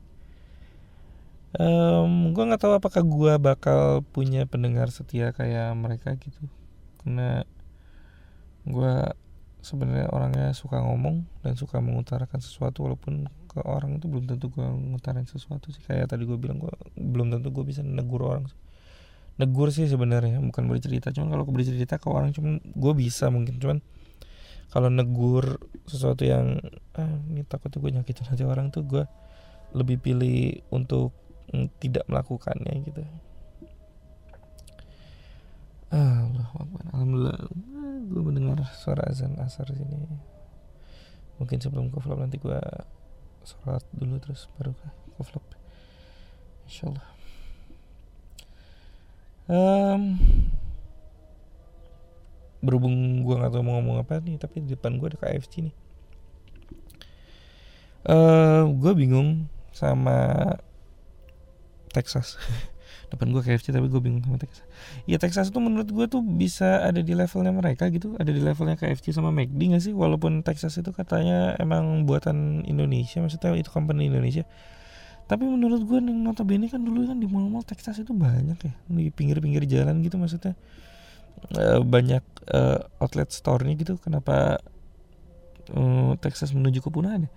Um, 1.55 2.35
gue 2.35 2.43
nggak 2.43 2.67
tahu 2.67 2.75
apakah 2.75 3.07
gue 3.07 3.33
bakal 3.39 4.03
punya 4.11 4.43
pendengar 4.49 4.91
setia 4.91 5.31
kayak 5.37 5.77
mereka 5.77 6.17
gitu. 6.17 6.49
Karena 7.05 7.45
gue 8.65 8.95
sebenarnya 9.61 10.09
orangnya 10.11 10.51
suka 10.57 10.81
ngomong 10.81 11.29
dan 11.45 11.55
suka 11.61 11.79
mengutarakan 11.79 12.41
sesuatu 12.41 12.85
walaupun 12.89 13.29
ke 13.47 13.61
orang 13.65 14.01
itu 14.01 14.09
belum 14.11 14.27
tentu 14.27 14.49
gue 14.51 14.65
ngutarain 14.65 15.29
sesuatu 15.29 15.69
sih. 15.71 15.85
Kayak 15.85 16.17
tadi 16.17 16.25
gue 16.25 16.41
bilang 16.41 16.59
gue 16.59 16.73
belum 16.97 17.37
tentu 17.37 17.53
gue 17.53 17.65
bisa 17.69 17.85
negur 17.85 18.25
orang 18.25 18.49
negur 19.35 19.75
sih 19.75 19.91
sebenarnya 19.91 20.39
bukan 20.39 20.71
bercerita 20.71 21.11
cuman 21.11 21.35
kalau 21.35 21.45
bercerita 21.51 21.99
ke 21.99 22.07
orang 22.07 22.31
cuman 22.31 22.63
gue 22.63 22.93
bisa 22.95 23.31
mungkin. 23.31 23.59
Cuman 23.59 23.79
kalau 24.71 24.91
negur 24.91 25.59
sesuatu 25.87 26.27
yang 26.27 26.59
ah, 26.99 27.15
ini 27.31 27.47
takutnya 27.47 27.79
gue 27.79 27.91
nyakitin 28.01 28.27
hati 28.31 28.45
orang 28.47 28.71
tuh 28.71 28.87
gue 28.87 29.05
lebih 29.75 29.99
pilih 29.99 30.63
untuk 30.71 31.15
mm, 31.51 31.67
tidak 31.83 32.07
melakukannya 32.07 32.75
gitu. 32.87 33.03
Allah 35.95 36.51
Alhamdulillah. 36.91 37.39
Gue 38.11 38.23
mendengar 38.23 38.59
suara 38.75 39.07
azan 39.07 39.39
asar 39.39 39.71
sini. 39.71 40.11
Mungkin 41.39 41.59
sebelum 41.63 41.91
ke 41.91 41.99
vlog 42.03 42.23
nanti 42.23 42.39
gue 42.39 42.59
sholat 43.47 43.83
dulu 43.95 44.19
terus 44.19 44.51
baru 44.59 44.75
ke 44.75 45.23
vlog. 45.23 45.47
Insyaallah 46.67 47.14
um, 49.49 50.17
berhubung 52.65 53.23
gue 53.23 53.35
gak 53.37 53.53
tau 53.53 53.61
mau 53.61 53.77
ngomong 53.79 54.01
apa 54.01 54.25
nih 54.25 54.41
tapi 54.41 54.65
di 54.65 54.73
depan 54.73 54.97
gue 54.97 55.13
ada 55.13 55.19
KFC 55.21 55.69
nih. 55.69 55.77
Uh, 58.05 58.13
eh, 58.13 58.63
gue 58.69 58.93
bingung 58.97 59.49
sama 59.73 60.41
Texas. 61.93 62.37
Depan 63.13 63.31
gue 63.31 63.43
KFC 63.47 63.71
tapi 63.71 63.87
gue 63.87 64.01
bingung 64.01 64.25
sama 64.25 64.41
Texas. 64.41 64.65
Ya 65.07 65.21
Texas 65.21 65.53
tuh 65.53 65.63
menurut 65.63 65.87
gue 65.89 66.07
tuh 66.09 66.21
bisa 66.25 66.83
ada 66.83 66.99
di 67.05 67.15
levelnya 67.15 67.55
mereka 67.55 67.87
gitu 67.93 68.17
ada 68.19 68.29
di 68.33 68.43
levelnya 68.43 68.75
KFC 68.75 69.15
sama 69.15 69.31
McD 69.31 69.61
gak 69.77 69.83
sih? 69.85 69.95
Walaupun 69.95 70.43
Texas 70.43 70.77
itu 70.81 70.91
katanya 70.91 71.55
emang 71.61 72.09
buatan 72.09 72.67
Indonesia 72.67 73.21
maksudnya 73.23 73.55
itu 73.55 73.71
company 73.71 74.09
Indonesia 74.11 74.45
tapi 75.25 75.49
menurut 75.49 75.81
gue 75.85 75.99
nih 76.05 76.13
notabene 76.13 76.69
kan 76.69 76.81
dulu 76.85 77.09
kan 77.09 77.17
di 77.17 77.25
mall-mall 77.25 77.65
Texas 77.65 77.97
itu 78.01 78.13
banyak 78.13 78.59
ya 78.61 78.73
di 78.93 79.09
pinggir-pinggir 79.09 79.65
jalan 79.65 80.05
gitu 80.05 80.21
maksudnya. 80.21 80.57
Uh, 81.45 81.85
banyak 81.85 82.25
uh, 82.49 82.81
outlet 83.05 83.29
store-nya 83.29 83.77
gitu 83.77 84.01
kenapa 84.01 84.65
uh, 85.77 86.17
Texas 86.17 86.57
menuju 86.57 86.81
ke 86.81 86.89
Punane 86.89 87.29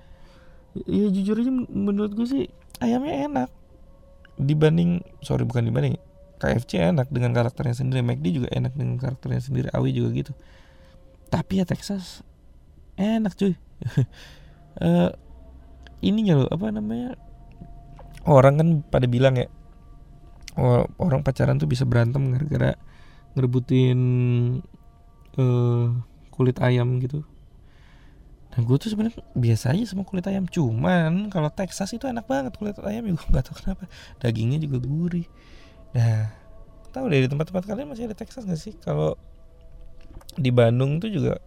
ya 0.85 1.09
jujur 1.09 1.41
aja 1.41 1.51
menurut 1.71 2.11
gue 2.13 2.27
sih 2.27 2.43
ayamnya 2.83 3.25
enak. 3.25 3.49
Dibanding 4.37 5.01
sorry 5.25 5.47
bukan 5.47 5.65
dibanding 5.65 5.97
KFC 6.37 6.77
enak 6.93 7.09
dengan 7.09 7.33
karakternya 7.33 7.73
sendiri 7.73 8.05
McD 8.05 8.25
juga 8.29 8.49
enak 8.53 8.77
dengan 8.77 9.01
karakternya 9.01 9.41
sendiri 9.41 9.67
Awi 9.73 9.89
juga 9.97 10.09
gitu. 10.13 10.33
Tapi 11.33 11.63
ya 11.63 11.65
Texas 11.65 12.21
enak 12.99 13.33
cuy. 13.33 13.57
Uh, 14.77 15.09
ininya 16.05 16.45
loh 16.45 16.49
apa 16.53 16.69
namanya 16.69 17.17
orang 18.27 18.59
kan 18.59 18.67
pada 18.91 19.07
bilang 19.07 19.39
ya 19.39 19.47
orang 20.99 21.21
pacaran 21.23 21.55
tuh 21.61 21.69
bisa 21.69 21.85
berantem 21.87 22.33
gara-gara 22.33 22.75
ngerebutin 23.37 23.99
uh, 25.37 25.87
kulit 26.33 26.57
ayam 26.59 26.97
gitu. 27.01 27.23
Dan 28.51 28.65
gue 28.65 28.77
tuh 28.81 28.89
sebenarnya 28.89 29.21
biasa 29.37 29.77
aja 29.77 29.85
sama 29.85 30.01
kulit 30.01 30.25
ayam 30.25 30.49
cuman 30.49 31.29
kalau 31.29 31.53
Texas 31.53 31.93
itu 31.93 32.09
enak 32.09 32.25
banget 32.25 32.57
kulit 32.57 32.73
ayam 32.81 33.05
ya 33.05 33.13
gue 33.13 33.27
nggak 33.29 33.45
tahu 33.45 33.55
kenapa. 33.61 33.85
Dagingnya 34.17 34.59
juga 34.65 34.77
gurih. 34.81 35.29
Nah 35.93 36.33
tahu 36.89 37.13
di 37.13 37.29
tempat-tempat 37.29 37.63
kalian 37.69 37.93
masih 37.93 38.09
ada 38.09 38.17
Texas 38.17 38.43
gak 38.49 38.57
sih? 38.57 38.73
Kalau 38.81 39.13
di 40.33 40.49
Bandung 40.49 40.97
tuh 40.97 41.13
juga 41.13 41.37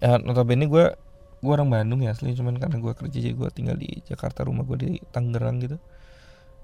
ya 0.00 0.20
notabene 0.20 0.68
gue 0.68 0.84
gue 1.40 1.52
orang 1.52 1.72
Bandung 1.72 2.04
ya 2.04 2.12
asli 2.12 2.36
cuman 2.36 2.60
karena 2.60 2.76
gue 2.78 2.92
kerja 2.92 3.16
jadi 3.16 3.34
gue 3.34 3.48
tinggal 3.52 3.76
di 3.80 4.04
Jakarta 4.04 4.44
rumah 4.44 4.64
gue 4.68 4.76
di 4.76 4.90
Tangerang 5.08 5.56
gitu. 5.64 5.76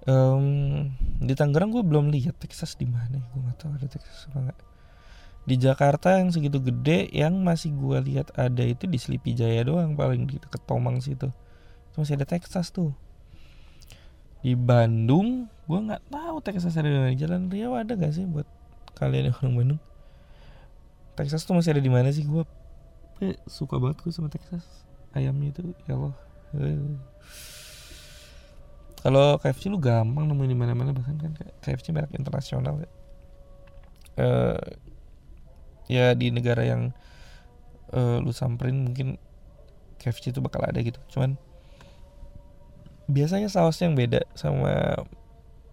Um, 0.06 0.92
di 1.18 1.34
Tangerang 1.34 1.74
gue 1.74 1.82
belum 1.82 2.14
lihat 2.14 2.38
Texas 2.38 2.78
di 2.78 2.86
mana 2.86 3.18
gue 3.18 3.40
nggak 3.40 3.58
tahu 3.58 3.72
ada 3.74 3.88
Texas 3.90 4.30
apa 4.30 4.38
enggak 4.38 4.58
di 5.46 5.54
Jakarta 5.62 6.18
yang 6.18 6.34
segitu 6.34 6.58
gede 6.58 7.06
yang 7.14 7.38
masih 7.46 7.70
gue 7.70 8.02
lihat 8.02 8.34
ada 8.34 8.66
itu 8.66 8.90
di 8.90 8.98
Sleepy 8.98 9.38
Jaya 9.38 9.62
doang 9.62 9.94
paling 9.94 10.26
di 10.26 10.42
deket 10.42 10.58
Tomang 10.66 10.98
situ. 10.98 11.30
Itu 11.94 11.96
masih 12.02 12.18
ada 12.18 12.26
Texas 12.26 12.74
tuh. 12.74 12.90
Di 14.42 14.58
Bandung 14.58 15.46
gue 15.70 15.78
nggak 15.78 16.10
tahu 16.10 16.36
Texas 16.42 16.74
ada 16.74 16.90
di 16.90 16.98
mana. 16.98 17.14
Jalan 17.14 17.46
Riau 17.46 17.78
ada 17.78 17.94
gak 17.94 18.10
sih 18.18 18.26
buat 18.26 18.46
kalian 18.98 19.30
yang 19.30 19.36
orang 19.38 19.54
Bandung? 19.54 19.80
Texas 21.14 21.46
tuh 21.46 21.54
masih 21.54 21.78
ada 21.78 21.82
di 21.82 21.92
mana 21.94 22.10
sih? 22.10 22.26
Gue 22.26 22.42
eh, 23.24 23.36
suka 23.48 23.80
banget 23.80 24.02
gue 24.04 24.12
sama 24.12 24.28
Texas 24.28 24.64
ayamnya 25.16 25.54
itu 25.54 25.62
ya 25.88 25.96
Allah 25.96 26.14
kalau 29.06 29.38
KFC 29.38 29.70
lu 29.70 29.78
gampang 29.78 30.26
nemuin 30.26 30.50
di 30.50 30.58
mana-mana 30.58 30.90
bahkan 30.90 31.14
kan 31.14 31.30
KFC 31.62 31.94
merek 31.94 32.10
internasional 32.18 32.82
ya. 32.82 32.90
Uh, 34.16 34.58
ya 35.86 36.06
di 36.18 36.34
negara 36.34 36.66
yang 36.66 36.90
uh, 37.94 38.18
lu 38.18 38.34
samperin 38.34 38.82
mungkin 38.82 39.14
KFC 40.02 40.34
itu 40.34 40.42
bakal 40.42 40.66
ada 40.66 40.82
gitu. 40.82 40.98
Cuman 41.06 41.38
biasanya 43.06 43.46
sausnya 43.46 43.86
yang 43.86 43.94
beda 43.94 44.26
sama 44.34 45.06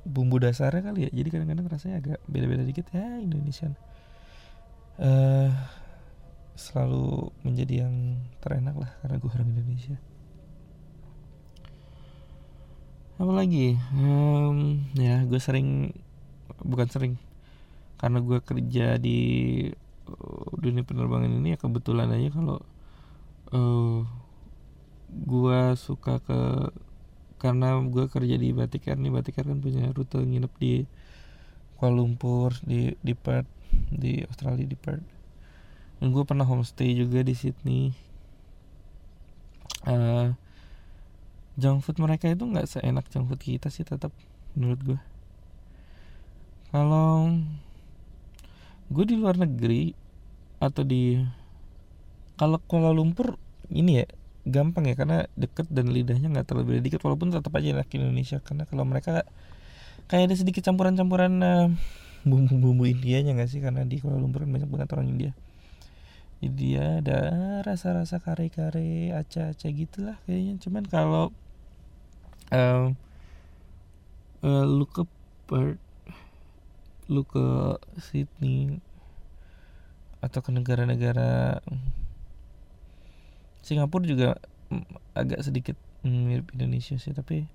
bumbu 0.05 0.37
dasarnya 0.37 0.93
kali 0.93 1.09
ya. 1.09 1.09
Jadi 1.09 1.27
kadang-kadang 1.33 1.65
rasanya 1.73 1.95
agak 2.05 2.19
beda-beda 2.29 2.61
dikit 2.61 2.85
ya 2.93 3.17
Indonesian. 3.17 3.73
Uh, 5.01 5.49
selalu 6.53 7.33
menjadi 7.41 7.87
yang 7.87 8.21
terenak 8.39 8.77
lah 8.77 8.91
karena 9.01 9.15
gue 9.17 9.29
orang 9.33 9.49
Indonesia. 9.49 9.97
Apa 13.17 13.33
lagi? 13.33 13.77
Um, 13.93 14.89
ya 14.97 15.25
gue 15.25 15.41
sering 15.41 15.93
bukan 16.61 16.87
sering 16.89 17.13
karena 17.97 18.19
gue 18.19 18.39
kerja 18.43 18.99
di 18.99 19.19
uh, 20.09 20.49
dunia 20.59 20.83
penerbangan 20.83 21.31
ini 21.31 21.55
ya 21.55 21.57
kebetulan 21.61 22.11
aja 22.11 22.29
kalau 22.35 22.59
uh, 23.55 24.03
gue 25.13 25.59
suka 25.77 26.19
ke 26.25 26.39
karena 27.39 27.79
gue 27.83 28.05
kerja 28.07 28.35
di 28.39 28.49
Batikar 28.55 28.95
nih 28.97 29.11
Batikar 29.13 29.47
kan 29.47 29.59
punya 29.59 29.91
rute 29.91 30.19
nginep 30.19 30.53
di 30.57 30.83
Kuala 31.77 31.99
Lumpur 31.99 32.55
di 32.63 32.91
di 33.03 33.13
Perth 33.13 33.51
di 33.91 34.23
Australia 34.23 34.63
di 34.63 34.77
Perth 34.79 35.22
gue 36.03 36.23
pernah 36.27 36.43
homestay 36.43 36.91
juga 36.97 37.23
di 37.23 37.31
Sydney. 37.31 37.95
Junk 41.53 41.85
food 41.85 42.01
mereka 42.01 42.25
itu 42.25 42.49
nggak 42.49 42.65
seenak 42.65 43.05
junk 43.13 43.29
food 43.29 43.37
kita 43.37 43.69
sih 43.69 43.85
tetap 43.85 44.09
menurut 44.57 44.81
gue 44.81 44.99
kalau 46.73 47.29
gue 48.89 49.05
di 49.05 49.13
luar 49.13 49.37
negeri 49.37 49.93
atau 50.57 50.81
di 50.81 51.21
kalau 52.41 52.57
Kuala 52.65 52.89
Lumpur 52.89 53.37
ini 53.69 54.01
ya 54.01 54.05
gampang 54.49 54.89
ya 54.89 54.97
karena 54.97 55.29
deket 55.37 55.69
dan 55.69 55.93
lidahnya 55.93 56.33
nggak 56.33 56.49
terlalu 56.49 56.73
beda 56.73 56.81
dikit 56.81 57.05
walaupun 57.05 57.29
tetap 57.29 57.53
aja 57.53 57.77
enak 57.77 57.93
Indonesia 57.93 58.41
karena 58.41 58.65
kalau 58.65 58.89
mereka 58.89 59.21
kayak 60.09 60.33
ada 60.33 60.35
sedikit 60.35 60.65
campuran-campuran 60.65 61.33
uh, 61.45 61.69
bumbu-bumbu 62.25 62.89
Indianya 62.89 63.37
nggak 63.37 63.49
sih? 63.51 63.61
Karena 63.63 63.85
di 63.85 64.01
Kuala 64.01 64.17
Lumpur 64.17 64.43
kan 64.43 64.51
banyak 64.51 64.67
banget 64.67 64.89
orang 64.97 65.07
India 65.07 65.31
jadi 66.43 66.51
dia 66.59 66.85
ada 66.99 67.19
rasa-rasa 67.63 68.19
kare-kare 68.19 69.15
aca-aca 69.15 69.67
gitulah 69.71 70.19
kayaknya. 70.27 70.59
Cuman 70.59 70.83
kalau 70.83 71.31
uh, 72.51 72.91
uh, 74.43 74.65
lu 74.67 74.83
ke 74.83 75.07
Perth 75.47 75.79
lu 77.07 77.23
ke 77.23 77.79
Sydney 77.95 78.83
atau 80.19 80.43
ke 80.43 80.51
negara-negara 80.51 81.63
Singapura 83.63 84.03
juga 84.03 84.35
agak 85.15 85.47
sedikit 85.47 85.79
mm, 86.03 86.21
mirip 86.27 86.47
Indonesia 86.59 86.99
sih 86.99 87.15
tapi 87.15 87.47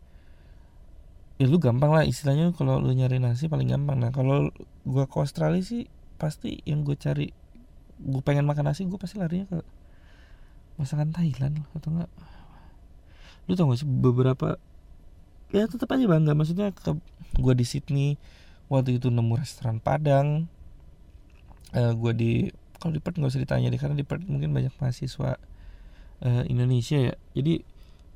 ya 1.36 1.44
lu 1.44 1.60
gampang 1.60 1.92
lah 1.92 2.08
istilahnya. 2.08 2.56
Kalau 2.56 2.80
lu 2.80 2.96
nyari 2.96 3.20
nasi 3.20 3.52
paling 3.52 3.68
gampang. 3.68 4.00
Nah 4.00 4.16
kalau 4.16 4.48
gua 4.88 5.04
ke 5.04 5.16
Australia 5.20 5.60
sih 5.60 5.84
pasti 6.16 6.64
yang 6.64 6.88
gue 6.88 6.96
cari 6.96 7.30
gue 7.98 8.22
pengen 8.22 8.46
makan 8.46 8.70
nasi 8.70 8.86
gue 8.86 8.98
pasti 8.98 9.18
larinya 9.18 9.46
ke 9.50 9.58
masakan 10.78 11.10
Thailand 11.10 11.66
atau 11.74 11.90
enggak. 11.90 12.10
Lu 13.50 13.58
tau 13.58 13.66
gak 13.70 13.82
sih 13.82 13.88
beberapa 13.88 14.56
ya 15.48 15.64
tetap 15.64 15.88
aja 15.96 16.04
bangga 16.04 16.36
maksudnya 16.36 16.70
ke 16.76 16.92
gue 17.40 17.54
di 17.56 17.64
Sydney 17.64 18.20
waktu 18.68 19.00
itu 19.00 19.08
nemu 19.08 19.32
restoran 19.40 19.80
Padang 19.80 20.44
uh, 21.72 21.78
eh, 21.80 21.92
gue 21.96 22.12
di 22.12 22.32
kalau 22.78 22.94
di 22.94 23.00
Perth 23.02 23.18
nggak 23.18 23.32
usah 23.34 23.42
ditanya 23.42 23.72
deh 23.74 23.80
karena 23.80 23.96
di 23.98 24.06
Perth 24.06 24.28
mungkin 24.30 24.54
banyak 24.54 24.70
mahasiswa 24.78 25.34
uh, 26.22 26.42
Indonesia 26.46 26.98
ya. 27.10 27.14
Jadi 27.34 27.58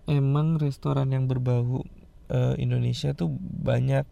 emang 0.06 0.58
restoran 0.58 1.10
yang 1.10 1.26
berbau 1.26 1.82
uh, 2.30 2.54
Indonesia 2.58 3.10
tuh 3.14 3.34
banyak 3.42 4.06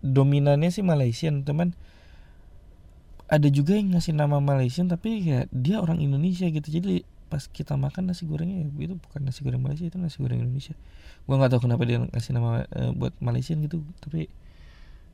dominannya 0.00 0.74
sih 0.74 0.82
Malaysian 0.82 1.46
teman 1.46 1.76
ada 3.30 3.48
juga 3.48 3.78
yang 3.78 3.94
ngasih 3.94 4.10
nama 4.10 4.42
Malaysian 4.42 4.90
tapi 4.90 5.22
ya 5.22 5.46
dia 5.54 5.78
orang 5.78 6.02
Indonesia 6.02 6.50
gitu. 6.50 6.66
Jadi 6.66 7.06
pas 7.30 7.46
kita 7.46 7.78
makan 7.78 8.10
nasi 8.10 8.26
gorengnya 8.26 8.66
ya 8.66 8.90
itu 8.90 8.98
bukan 8.98 9.22
nasi 9.22 9.46
goreng 9.46 9.62
Malaysia 9.62 9.86
itu 9.86 9.96
nasi 10.02 10.18
goreng 10.18 10.42
Indonesia. 10.42 10.74
Gua 11.30 11.38
nggak 11.38 11.54
tahu 11.54 11.70
kenapa 11.70 11.86
dia 11.86 12.02
ngasih 12.02 12.32
nama 12.34 12.66
uh, 12.66 12.90
buat 12.90 13.14
Malaysian 13.22 13.62
gitu 13.62 13.86
tapi 14.02 14.26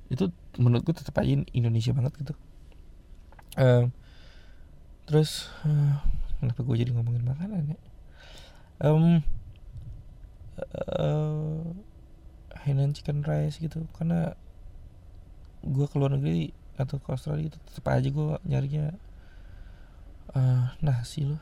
itu 0.07 0.31
menurut 0.57 0.87
gue 0.87 0.95
tetap 0.95 1.19
aja 1.19 1.35
Indonesia 1.51 1.93
banget 1.93 2.15
gitu. 2.23 2.35
Uh, 3.59 3.91
terus 5.05 5.51
uh, 5.67 5.99
kenapa 6.39 6.61
gue 6.63 6.77
jadi 6.79 6.91
ngomongin 6.95 7.27
makanan 7.27 7.75
ya? 7.75 7.79
Um, 8.81 9.25
uh, 10.95 11.63
Hainan 12.67 12.95
chicken 12.95 13.23
rice 13.23 13.59
gitu 13.63 13.87
karena 13.99 14.35
gue 15.67 15.87
ke 15.91 15.95
luar 15.99 16.15
negeri 16.15 16.55
atau 16.77 17.01
ke 17.01 17.09
Australia 17.13 17.49
itu 17.49 17.59
tetap 17.69 17.89
aja 17.93 18.09
gue 18.09 18.37
nyarinya 18.45 18.93
uh, 20.37 20.73
nasi 20.85 21.25
loh. 21.29 21.41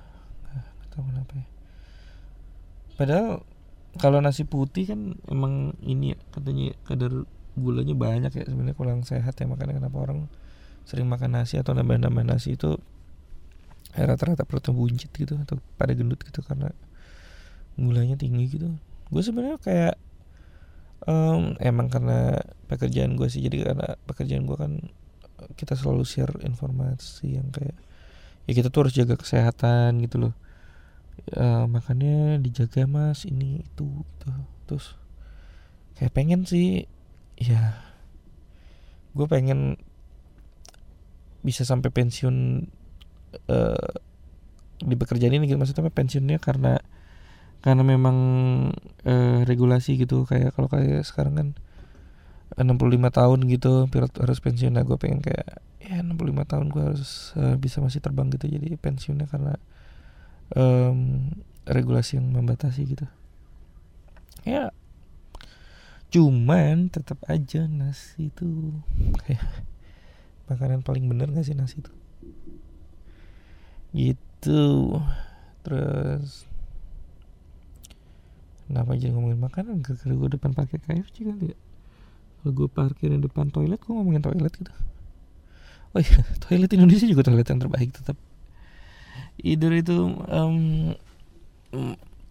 Nggak 0.51 0.89
tahu 0.95 1.03
kenapa 1.11 1.33
ya. 1.35 1.47
Padahal 2.95 3.29
kalau 3.99 4.19
nasi 4.23 4.43
putih 4.47 4.91
kan 4.91 5.01
emang 5.31 5.79
ini 5.83 6.15
ya, 6.15 6.19
katanya 6.35 6.75
kadar 6.87 7.13
gulanya 7.55 7.95
banyak 7.95 8.33
ya 8.35 8.45
sebenarnya 8.51 8.75
kurang 8.75 9.07
sehat 9.07 9.39
ya 9.39 9.47
makanya 9.47 9.79
kenapa 9.79 9.99
orang 10.03 10.27
sering 10.83 11.07
makan 11.07 11.39
nasi 11.39 11.63
atau 11.63 11.71
nambah-nambah 11.71 12.27
nasi 12.27 12.59
itu 12.59 12.75
eh, 13.95 14.05
rata-rata 14.05 14.43
perutnya 14.43 14.75
buncit 14.75 15.15
gitu 15.15 15.39
atau 15.39 15.63
pada 15.79 15.95
gendut 15.95 16.19
gitu 16.27 16.43
karena 16.43 16.75
gulanya 17.79 18.19
tinggi 18.19 18.51
gitu. 18.51 18.75
Gue 19.11 19.23
sebenarnya 19.23 19.59
kayak 19.63 19.95
um, 21.07 21.55
emang 21.63 21.89
karena 21.89 22.43
pekerjaan 22.67 23.15
gue 23.15 23.29
sih 23.31 23.45
jadi 23.45 23.73
karena 23.73 23.97
pekerjaan 24.09 24.45
gue 24.45 24.59
kan 24.59 24.73
kita 25.53 25.77
selalu 25.77 26.05
share 26.09 26.33
informasi 26.43 27.37
yang 27.37 27.49
kayak 27.53 27.77
ya 28.49 28.53
kita 28.53 28.69
tuh 28.69 28.89
harus 28.89 28.95
jaga 28.97 29.17
kesehatan 29.21 30.01
gitu 30.05 30.29
loh. 30.29 30.35
Uh, 31.31 31.65
makanya 31.71 32.37
dijaga 32.43 32.85
mas 32.89 33.25
ini 33.29 33.63
itu 33.63 33.87
gitu. 33.87 34.31
Terus 34.69 34.87
kayak 36.01 36.13
pengen 36.13 36.43
sih 36.45 36.89
ya 37.39 37.79
gue 39.15 39.27
pengen 39.31 39.79
bisa 41.45 41.63
sampai 41.63 41.93
pensiun 41.93 42.67
uh, 43.53 43.91
di 44.81 44.95
pekerjaan 44.97 45.37
ini 45.37 45.49
gitu. 45.49 45.61
Maksudnya 45.61 45.93
pensiunnya 45.93 46.39
karena 46.41 46.81
karena 47.65 47.83
memang 47.85 48.17
uh, 49.07 49.41
regulasi 49.47 49.97
gitu. 49.97 50.29
Kayak 50.29 50.53
kalau 50.57 50.69
kayak 50.69 51.05
sekarang 51.07 51.35
kan 51.37 51.49
65 52.55 53.11
tahun 53.11 53.39
gitu 53.51 53.91
pilot 53.91 54.13
harus 54.23 54.39
pensiun. 54.39 54.79
Nah 54.79 54.87
gue 54.87 54.95
pengen 54.95 55.19
kayak 55.19 55.59
ya 55.83 56.01
65 56.01 56.51
tahun 56.51 56.67
gue 56.71 56.83
harus 56.83 57.35
uh, 57.35 57.59
bisa 57.59 57.83
masih 57.83 57.99
terbang 57.99 58.31
gitu. 58.31 58.47
Jadi 58.47 58.79
pensiunnya 58.79 59.27
karena 59.27 59.59
um, 60.55 61.31
regulasi 61.67 62.23
yang 62.23 62.31
membatasi 62.31 62.87
gitu. 62.87 63.07
Ya 64.47 64.71
cuman 66.15 66.95
tetap 66.95 67.19
aja 67.27 67.67
nasi 67.67 68.31
itu 68.31 68.71
kayak 69.27 69.43
makanan 70.49 70.87
paling 70.87 71.11
bener 71.11 71.27
gak 71.35 71.43
sih 71.43 71.59
nasi 71.59 71.83
itu? 71.83 71.91
Gitu. 73.91 74.63
Terus 75.67 76.47
kenapa 78.71 78.95
jadi 78.95 79.11
ngomongin 79.11 79.43
makanan? 79.43 79.83
Gak 79.83 80.07
kira 80.07 80.15
gue 80.15 80.31
depan 80.39 80.55
pakai 80.55 80.79
KFC 80.79 81.27
kali 81.27 81.51
ya 81.51 81.64
kalau 82.45 82.53
gue 82.53 82.69
parkirin 82.69 83.25
depan 83.25 83.49
toilet 83.49 83.81
gue 83.81 83.89
ngomongin 83.89 84.21
toilet 84.21 84.53
gitu. 84.53 84.69
Oh 85.97 86.01
iya 86.05 86.21
toilet 86.45 86.69
Indonesia 86.77 87.09
juga 87.09 87.25
toilet 87.25 87.49
yang 87.49 87.57
terbaik 87.65 87.97
tetap 87.97 88.21
either 89.41 89.73
itu 89.73 90.13
um, 90.29 90.93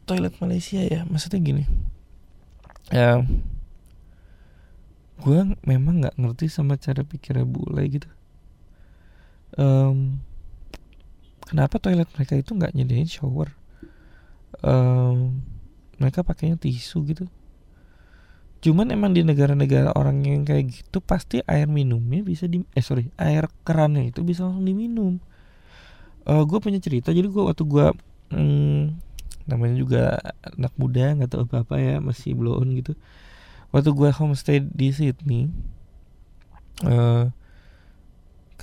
toilet 0.05 0.37
Malaysia 0.37 0.85
ya. 0.85 1.01
Maksudnya 1.09 1.41
gini 1.41 1.65
ya 2.93 3.25
gue 5.17 5.39
memang 5.65 6.05
nggak 6.05 6.19
ngerti 6.21 6.45
sama 6.45 6.77
cara 6.77 7.01
pikirnya 7.01 7.49
bule 7.49 7.81
gitu. 7.89 8.05
Um, 9.57 10.21
kenapa 11.49 11.81
toilet 11.81 12.05
mereka 12.13 12.37
itu 12.37 12.53
nggak 12.53 12.77
nyediain 12.77 13.09
shower? 13.09 13.49
Um, 14.61 15.41
mereka 15.97 16.21
pakainya 16.21 16.61
tisu 16.61 17.01
gitu 17.09 17.25
cuman 18.63 18.95
emang 18.95 19.11
di 19.11 19.27
negara-negara 19.27 19.91
orang 19.91 20.23
yang 20.23 20.47
kayak 20.47 20.71
gitu 20.71 21.03
pasti 21.03 21.43
air 21.43 21.67
minumnya 21.67 22.23
bisa 22.23 22.47
di 22.47 22.63
eh 22.71 22.79
sorry 22.79 23.11
air 23.19 23.51
kerannya 23.67 24.07
itu 24.07 24.23
bisa 24.23 24.47
langsung 24.47 24.63
diminum. 24.63 25.19
Uh, 26.23 26.47
gue 26.47 26.63
punya 26.63 26.79
cerita 26.79 27.11
jadi 27.11 27.27
gue 27.27 27.43
waktu 27.43 27.67
gue 27.67 27.91
hmm, 28.31 28.83
namanya 29.51 29.75
juga 29.75 30.15
anak 30.55 30.71
muda 30.79 31.11
nggak 31.11 31.29
tahu 31.35 31.43
apa 31.51 31.67
apa 31.67 31.75
ya 31.75 31.95
masih 31.99 32.39
blow 32.39 32.55
on 32.63 32.71
gitu. 32.79 32.95
Waktu 33.75 33.91
gue 33.91 34.09
homestay 34.15 34.63
di 34.63 34.95
Sydney 34.95 35.51
uh, 36.87 37.27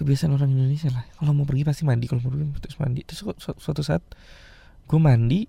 kebiasaan 0.00 0.32
orang 0.32 0.48
Indonesia 0.48 0.88
lah. 0.88 1.04
Kalau 1.20 1.36
mau 1.36 1.44
pergi 1.44 1.68
pasti 1.68 1.84
mandi 1.84 2.08
kalau 2.08 2.24
mau 2.24 2.32
pergi 2.32 2.48
terus 2.56 2.80
mandi. 2.80 3.04
Terus 3.04 3.20
su 3.20 3.28
su 3.36 3.52
suatu 3.60 3.84
saat 3.84 4.00
gue 4.88 4.96
mandi 4.96 5.44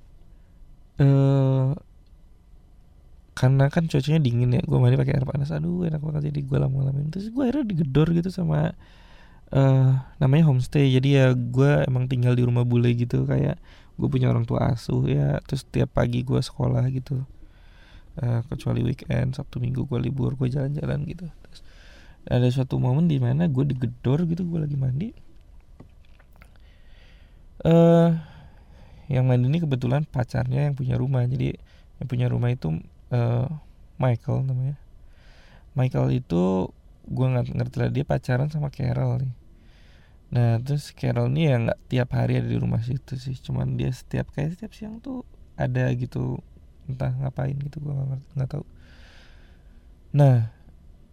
uh, 1.00 1.72
karena 3.32 3.72
kan 3.72 3.88
cuacanya 3.88 4.20
dingin 4.20 4.52
ya 4.52 4.62
gue 4.62 4.78
mandi 4.78 5.00
pakai 5.00 5.16
air 5.18 5.26
panas. 5.28 5.50
Aduh 5.56 5.88
enak 5.88 6.04
banget 6.04 6.32
jadi 6.32 6.40
gue 6.44 6.58
lama-lama 6.60 7.00
terus 7.08 7.32
gue 7.32 7.44
akhirnya 7.48 7.66
digedor 7.68 8.08
gitu 8.12 8.30
sama 8.30 8.76
uh, 9.56 9.92
namanya 10.20 10.52
homestay. 10.52 10.92
Jadi 10.92 11.10
ya 11.16 11.32
gue 11.36 11.72
emang 11.88 12.12
tinggal 12.12 12.36
di 12.36 12.44
rumah 12.44 12.68
bule 12.68 12.92
gitu 12.96 13.24
kayak 13.24 13.60
gue 13.96 14.08
punya 14.12 14.32
orang 14.32 14.44
tua 14.44 14.76
asuh 14.76 15.08
ya. 15.08 15.40
Terus 15.48 15.64
tiap 15.68 15.96
pagi 15.96 16.24
gue 16.28 16.40
sekolah 16.40 16.84
gitu. 16.92 17.24
Uh, 18.20 18.44
kecuali 18.52 18.84
weekend 18.84 19.40
sabtu 19.40 19.64
minggu 19.64 19.88
gue 19.88 20.00
libur 20.04 20.36
gue 20.36 20.52
jalan-jalan 20.52 21.00
gitu. 21.08 21.32
Terus 21.48 21.62
ada 22.28 22.48
suatu 22.52 22.76
momen 22.78 23.08
di 23.08 23.18
mana 23.18 23.48
gue 23.48 23.64
digedor 23.64 24.28
gitu 24.28 24.44
gue 24.44 24.60
lagi 24.68 24.76
mandi. 24.76 25.10
Eh 27.62 27.72
uh, 27.72 28.12
yang 29.12 29.28
mandi 29.28 29.48
ini 29.52 29.60
kebetulan 29.64 30.04
pacarnya 30.04 30.68
yang 30.68 30.76
punya 30.76 31.00
rumah. 31.00 31.24
Jadi 31.24 31.56
yang 32.00 32.08
punya 32.12 32.28
rumah 32.28 32.52
itu 32.52 32.76
uh, 33.12 33.48
Michael 34.02 34.48
namanya. 34.48 34.78
Michael 35.78 36.12
itu 36.12 36.74
gue 37.08 37.26
nggak 37.28 37.54
ngerti 37.56 37.76
lah 37.80 37.90
dia 37.92 38.04
pacaran 38.08 38.50
sama 38.50 38.74
Carol 38.74 39.22
nih. 39.22 39.34
Nah 40.32 40.52
terus 40.64 40.96
Carol 40.96 41.28
nih 41.32 41.44
ya 41.52 41.56
nggak 41.70 41.80
tiap 41.92 42.10
hari 42.16 42.40
ada 42.40 42.48
di 42.48 42.58
rumah 42.58 42.82
situ 42.82 43.20
sih 43.20 43.36
cuman 43.36 43.76
dia 43.76 43.92
setiap 43.92 44.32
kayak 44.32 44.56
setiap 44.56 44.72
siang 44.72 45.04
tuh 45.04 45.28
ada 45.60 45.92
gitu 45.94 46.40
entah 46.88 47.12
ngapain 47.20 47.56
gitu 47.56 47.78
gue 47.84 47.94
nggak 47.94 48.10
ngerti 48.16 48.30
nggak 48.36 48.52
tahu. 48.52 48.66
Nah 50.18 50.52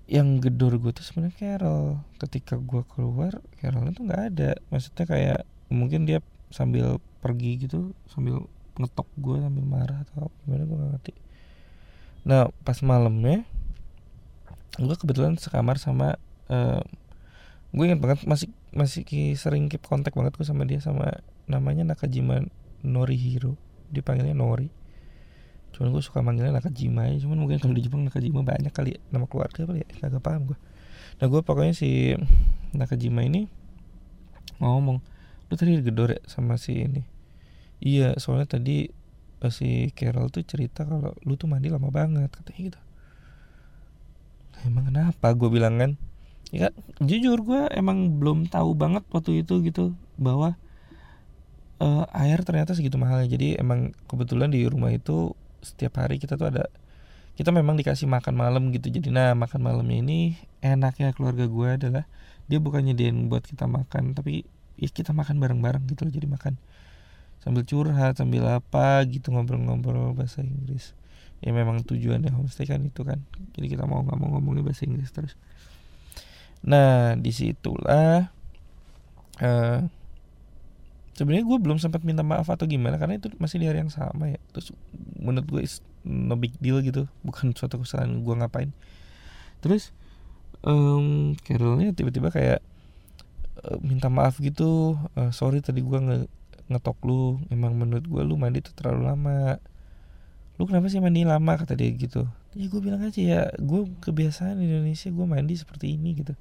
yang 0.08 0.40
gedor 0.40 0.80
gue 0.80 0.90
tuh 0.96 1.04
sebenarnya 1.04 1.36
Carol. 1.36 2.00
Ketika 2.16 2.56
gue 2.56 2.82
keluar 2.88 3.42
Carol 3.60 3.90
itu 3.90 4.00
nggak 4.06 4.22
ada. 4.34 4.50
Maksudnya 4.72 5.04
kayak 5.04 5.40
mungkin 5.68 6.08
dia 6.08 6.24
sambil 6.48 6.96
pergi 7.20 7.68
gitu 7.68 7.92
sambil 8.08 8.48
ngetok 8.78 9.08
gue 9.20 9.36
sambil 9.42 9.64
marah 9.66 10.00
atau 10.06 10.30
gimana 10.46 10.64
gue 10.64 10.78
gak 10.78 10.92
ngerti 10.96 11.12
nah 12.22 12.50
pas 12.62 12.78
malamnya 12.82 13.46
gue 14.78 14.96
kebetulan 14.98 15.34
sekamar 15.34 15.78
sama 15.82 16.18
uh, 16.50 16.82
gue 17.74 17.84
ingat 17.84 18.00
banget 18.00 18.18
masih 18.24 18.48
masih 18.72 19.02
sering 19.34 19.66
keep 19.66 19.82
kontak 19.84 20.14
banget 20.14 20.38
gue 20.38 20.46
sama 20.46 20.64
dia 20.64 20.78
sama 20.78 21.20
namanya 21.48 21.82
Nakajima 21.88 22.44
Norihiro. 22.84 23.56
Dipanggilnya 23.88 24.36
Nori. 24.36 24.68
Cuman 25.72 25.92
gue 25.92 26.02
suka 26.04 26.20
manggilnya 26.20 26.54
Nakajima 26.54 27.08
ya 27.12 27.22
cuman 27.24 27.44
mungkin 27.44 27.60
kalau 27.60 27.74
di 27.76 27.82
Jepang 27.84 28.04
Nakajima 28.04 28.40
banyak 28.44 28.72
kali 28.72 28.96
ya, 28.96 29.00
nama 29.12 29.28
keluarga 29.28 29.68
kali 29.68 29.84
ya 29.84 29.88
agak 30.08 30.22
paham 30.24 30.52
gue 30.52 30.58
nah 31.18 31.26
gue 31.26 31.40
pokoknya 31.42 31.74
si 31.74 32.14
Nakajima 32.74 33.26
ini 33.26 33.50
ngomong 34.62 35.02
lu 35.48 35.54
tadi 35.54 35.80
gedor 35.80 36.12
ya 36.12 36.20
sama 36.28 36.60
si 36.60 36.84
ini? 36.84 37.02
Iya 37.78 38.18
soalnya 38.18 38.58
tadi 38.58 38.90
si 39.46 39.94
Carol 39.94 40.28
tuh 40.34 40.42
cerita 40.42 40.82
kalau 40.82 41.14
lu 41.22 41.38
tuh 41.38 41.46
mandi 41.46 41.70
lama 41.70 41.88
banget 41.94 42.30
katanya 42.34 42.60
gitu. 42.74 42.80
Emang 44.66 44.90
kenapa? 44.90 45.26
Gue 45.38 45.48
bilang 45.54 45.78
kan 45.78 45.94
ya 46.50 46.72
jujur 46.98 47.44
gue 47.44 47.62
emang 47.76 48.18
belum 48.18 48.48
tahu 48.48 48.72
banget 48.72 49.04
waktu 49.12 49.44
itu 49.44 49.60
gitu 49.62 49.92
bahwa 50.16 50.56
uh, 51.78 52.08
air 52.16 52.40
ternyata 52.40 52.72
segitu 52.72 52.96
mahalnya 52.96 53.28
jadi 53.28 53.60
emang 53.60 53.92
kebetulan 54.08 54.48
di 54.48 54.64
rumah 54.64 54.88
itu 54.88 55.36
setiap 55.60 56.00
hari 56.00 56.16
kita 56.16 56.40
tuh 56.40 56.48
ada 56.48 56.64
kita 57.38 57.54
memang 57.54 57.78
dikasih 57.78 58.10
makan 58.10 58.34
malam 58.34 58.74
gitu. 58.74 58.90
Jadi 58.90 59.14
nah 59.14 59.30
makan 59.38 59.62
malamnya 59.62 60.02
ini 60.02 60.18
enaknya 60.58 61.14
keluarga 61.14 61.46
gue 61.46 61.68
adalah 61.70 62.04
dia 62.50 62.58
bukannya 62.58 62.98
dia 62.98 63.14
buat 63.14 63.46
kita 63.46 63.70
makan 63.70 64.18
tapi 64.18 64.42
ya 64.80 64.88
kita 64.90 65.14
makan 65.14 65.38
bareng-bareng 65.42 65.84
gitu 65.90 66.08
loh 66.08 66.12
jadi 66.14 66.26
makan 66.26 66.54
sambil 67.42 67.62
curhat 67.64 68.18
sambil 68.18 68.44
apa 68.48 69.02
gitu 69.06 69.30
ngobrol-ngobrol 69.30 70.14
bahasa 70.14 70.42
Inggris. 70.42 70.94
Ya 71.38 71.54
memang 71.54 71.86
tujuannya 71.86 72.34
homestay 72.34 72.66
kan 72.66 72.82
itu 72.82 73.06
kan. 73.06 73.22
Jadi 73.54 73.66
kita 73.78 73.86
mau 73.86 74.02
nggak 74.02 74.18
mau 74.18 74.34
ngomongin 74.36 74.66
bahasa 74.66 74.84
Inggris 74.84 75.10
terus. 75.14 75.38
Nah 76.66 77.14
di 77.14 77.30
situlah 77.30 78.30
uh, 79.38 79.78
sebenarnya 81.14 81.46
gue 81.46 81.58
belum 81.58 81.78
sempat 81.78 82.02
minta 82.02 82.26
maaf 82.26 82.50
atau 82.50 82.66
gimana 82.66 82.98
karena 82.98 83.18
itu 83.18 83.30
masih 83.38 83.62
di 83.62 83.66
hari 83.70 83.86
yang 83.86 83.90
sama 83.94 84.34
ya. 84.34 84.40
Terus 84.50 84.74
menurut 85.18 85.46
gue 85.46 85.62
no 86.06 86.34
big 86.34 86.54
deal 86.58 86.82
gitu. 86.82 87.06
Bukan 87.22 87.54
suatu 87.54 87.78
kesalahan 87.78 88.18
gue 88.22 88.34
ngapain. 88.34 88.70
Terus 89.62 89.94
um, 90.66 91.38
Carolnya 91.46 91.94
tiba-tiba 91.94 92.34
kayak 92.34 92.60
uh, 93.62 93.78
minta 93.82 94.10
maaf 94.10 94.38
gitu 94.42 94.98
uh, 95.14 95.30
sorry 95.30 95.62
tadi 95.62 95.82
gue 95.82 95.98
nge 95.98 96.18
ngetok 96.68 96.98
lu. 97.04 97.40
Emang 97.48 97.74
menurut 97.74 98.04
gue 98.04 98.22
lu 98.22 98.36
mandi 98.36 98.60
tuh 98.60 98.76
terlalu 98.76 99.08
lama. 99.08 99.58
Lu 100.60 100.68
kenapa 100.68 100.86
sih 100.92 101.00
mandi 101.00 101.24
lama? 101.24 101.56
Kata 101.56 101.74
dia 101.74 101.90
gitu. 101.92 102.28
Ya 102.56 102.66
gue 102.68 102.80
bilang 102.80 103.02
aja 103.04 103.20
ya 103.20 103.40
gue 103.56 103.88
kebiasaan 104.04 104.60
Indonesia 104.60 105.08
gue 105.08 105.26
mandi 105.26 105.54
seperti 105.56 105.96
ini 105.96 106.16
gitu. 106.16 106.34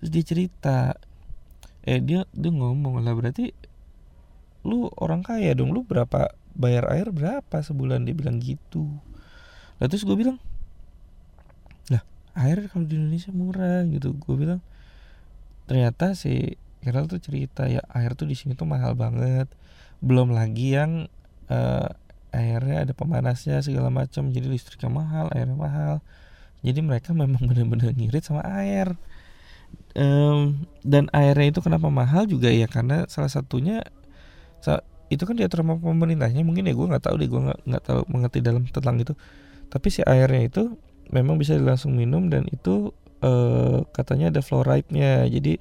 Terus 0.00 0.10
dia 0.10 0.24
cerita 0.24 0.78
eh 1.84 2.00
dia 2.00 2.24
dia 2.32 2.50
ngomong 2.50 3.04
lah 3.04 3.12
berarti 3.12 3.52
lu 4.64 4.88
orang 4.96 5.20
kaya 5.20 5.52
dong. 5.52 5.70
Lu 5.76 5.84
berapa 5.84 6.32
bayar 6.56 6.88
air 6.94 7.12
berapa 7.12 7.56
sebulan? 7.60 8.08
Dia 8.08 8.16
bilang 8.16 8.40
gitu. 8.40 8.88
Lah 9.78 9.86
terus 9.90 10.06
gue 10.06 10.16
bilang 10.16 10.40
lah 11.92 12.00
air 12.38 12.64
kalau 12.72 12.88
di 12.88 12.96
Indonesia 12.96 13.34
murah 13.34 13.84
gitu. 13.90 14.16
Gue 14.16 14.34
bilang 14.40 14.64
ternyata 15.64 16.12
si 16.12 16.60
Gerald 16.84 17.08
tuh 17.08 17.18
cerita 17.18 17.64
ya 17.64 17.80
air 17.96 18.12
tuh 18.12 18.28
di 18.28 18.36
sini 18.36 18.52
tuh 18.52 18.68
mahal 18.68 18.92
banget. 18.92 19.48
Belum 20.04 20.36
lagi 20.36 20.76
yang 20.76 21.08
uh, 21.48 21.88
airnya 22.34 22.84
ada 22.84 22.92
pemanasnya 22.92 23.64
segala 23.64 23.88
macam 23.88 24.28
jadi 24.28 24.44
listriknya 24.44 24.92
mahal 24.92 25.32
airnya 25.32 25.56
mahal. 25.56 25.94
Jadi 26.60 26.84
mereka 26.84 27.16
memang 27.16 27.40
benar-benar 27.40 27.96
ngirit 27.96 28.22
sama 28.28 28.44
air. 28.44 28.92
Um, 29.96 30.68
dan 30.84 31.10
airnya 31.10 31.56
itu 31.56 31.60
kenapa 31.64 31.88
mahal 31.88 32.28
juga 32.28 32.52
ya? 32.52 32.68
Karena 32.68 33.08
salah 33.08 33.32
satunya 33.32 33.80
itu 35.12 35.22
kan 35.28 35.36
diatur 35.36 35.62
sama 35.62 35.76
pemerintahnya. 35.78 36.42
Mungkin 36.42 36.66
ya 36.66 36.74
gue 36.74 36.86
nggak 36.90 37.04
tahu 37.04 37.14
deh 37.20 37.28
gue 37.28 37.40
nggak 37.40 37.60
nggak 37.68 37.82
tahu 37.84 38.00
mengerti 38.10 38.38
dalam 38.40 38.66
tentang 38.68 38.96
itu. 39.00 39.14
Tapi 39.68 39.88
si 39.90 40.00
airnya 40.02 40.42
itu 40.48 40.62
memang 41.14 41.36
bisa 41.36 41.54
langsung 41.56 41.94
minum 41.94 42.26
dan 42.32 42.48
itu 42.48 42.90
uh, 43.20 43.84
katanya 43.92 44.34
ada 44.34 44.40
fluoride-nya. 44.40 45.28
Jadi 45.30 45.60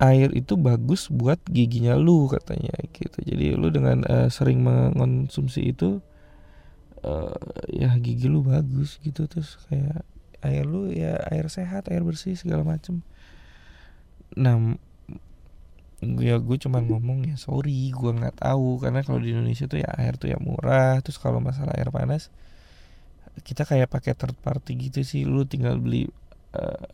air 0.00 0.32
itu 0.32 0.56
bagus 0.56 1.12
buat 1.12 1.36
giginya 1.44 1.92
lu 1.94 2.26
katanya 2.32 2.72
gitu. 2.90 3.20
Jadi 3.20 3.52
lu 3.52 3.68
dengan 3.68 4.00
uh, 4.08 4.28
sering 4.32 4.64
mengonsumsi 4.64 5.76
itu 5.76 6.00
uh, 7.04 7.36
ya 7.68 7.92
gigi 8.00 8.26
lu 8.26 8.40
bagus 8.40 8.96
gitu 9.04 9.28
terus 9.28 9.60
kayak 9.68 10.00
air 10.40 10.64
lu 10.64 10.88
ya 10.88 11.20
air 11.28 11.52
sehat 11.52 11.92
air 11.92 12.00
bersih 12.00 12.32
segala 12.32 12.64
macem. 12.64 13.04
Nah 14.40 14.56
ya 16.00 16.40
gue 16.40 16.56
cuma 16.56 16.80
ngomong 16.80 17.28
ya 17.28 17.36
sorry 17.36 17.92
gue 17.92 18.12
nggak 18.16 18.40
tahu. 18.40 18.80
Karena 18.80 19.04
kalau 19.04 19.20
di 19.20 19.36
Indonesia 19.36 19.68
tuh 19.68 19.84
ya 19.84 19.90
air 20.00 20.16
tuh 20.16 20.32
ya 20.32 20.40
murah 20.40 21.04
terus 21.04 21.20
kalau 21.20 21.44
masalah 21.44 21.76
air 21.76 21.92
panas 21.92 22.32
kita 23.44 23.68
kayak 23.68 23.92
pakai 23.92 24.16
third 24.16 24.36
party 24.40 24.80
gitu 24.80 25.04
sih. 25.04 25.28
Lu 25.28 25.44
tinggal 25.44 25.76
beli 25.76 26.08
uh, 26.56 26.88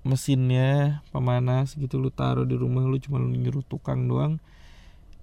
mesinnya 0.00 1.04
pemanas 1.12 1.76
gitu 1.76 2.00
lu 2.00 2.08
taruh 2.08 2.48
di 2.48 2.56
rumah 2.56 2.88
lu 2.88 2.96
cuma 2.96 3.20
lu 3.20 3.32
nyuruh 3.36 3.64
tukang 3.68 4.08
doang 4.08 4.40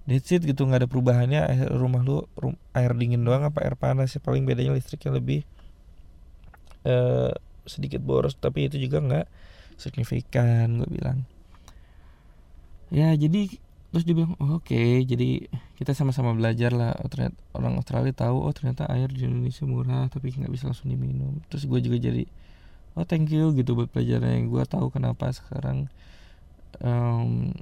that's 0.08 0.30
it 0.32 0.40
gitu 0.46 0.64
nggak 0.64 0.86
ada 0.86 0.88
perubahannya 0.88 1.40
air 1.44 1.68
rumah 1.74 2.00
lu 2.00 2.24
rum, 2.38 2.54
air 2.72 2.94
dingin 2.94 3.20
doang 3.26 3.44
apa 3.44 3.60
air 3.66 3.74
panas 3.74 4.14
ya 4.14 4.20
paling 4.22 4.46
bedanya 4.46 4.72
listriknya 4.72 5.18
lebih 5.18 5.42
uh, 6.86 7.34
sedikit 7.68 8.00
boros 8.00 8.38
tapi 8.38 8.70
itu 8.70 8.80
juga 8.80 9.04
nggak 9.04 9.26
signifikan 9.76 10.80
gue 10.80 10.88
bilang 10.88 11.28
ya 12.88 13.12
jadi 13.12 13.52
terus 13.92 14.04
dia 14.04 14.16
bilang 14.16 14.36
oh, 14.40 14.60
oke 14.60 14.68
okay. 14.68 15.04
jadi 15.04 15.48
kita 15.76 15.92
sama-sama 15.92 16.32
belajar 16.32 16.72
lah 16.72 16.96
oh, 17.00 17.08
ternyata 17.08 17.36
orang 17.52 17.76
Australia 17.76 18.12
tahu 18.16 18.36
oh 18.44 18.52
ternyata 18.52 18.88
air 18.88 19.08
di 19.12 19.24
Indonesia 19.24 19.64
murah 19.68 20.08
tapi 20.08 20.32
nggak 20.32 20.52
bisa 20.52 20.68
langsung 20.68 20.88
diminum 20.88 21.40
terus 21.52 21.64
gue 21.64 21.80
juga 21.80 21.96
jadi 22.00 22.24
oh 22.98 23.06
thank 23.06 23.30
you 23.30 23.54
gitu 23.54 23.78
buat 23.78 23.94
pelajaran 23.94 24.26
yang 24.34 24.44
gue 24.50 24.64
tahu 24.66 24.90
kenapa 24.90 25.30
sekarang 25.30 25.86
um, 26.82 27.54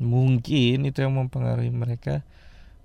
mungkin 0.00 0.88
itu 0.88 0.98
yang 1.04 1.14
mempengaruhi 1.14 1.70
mereka 1.70 2.24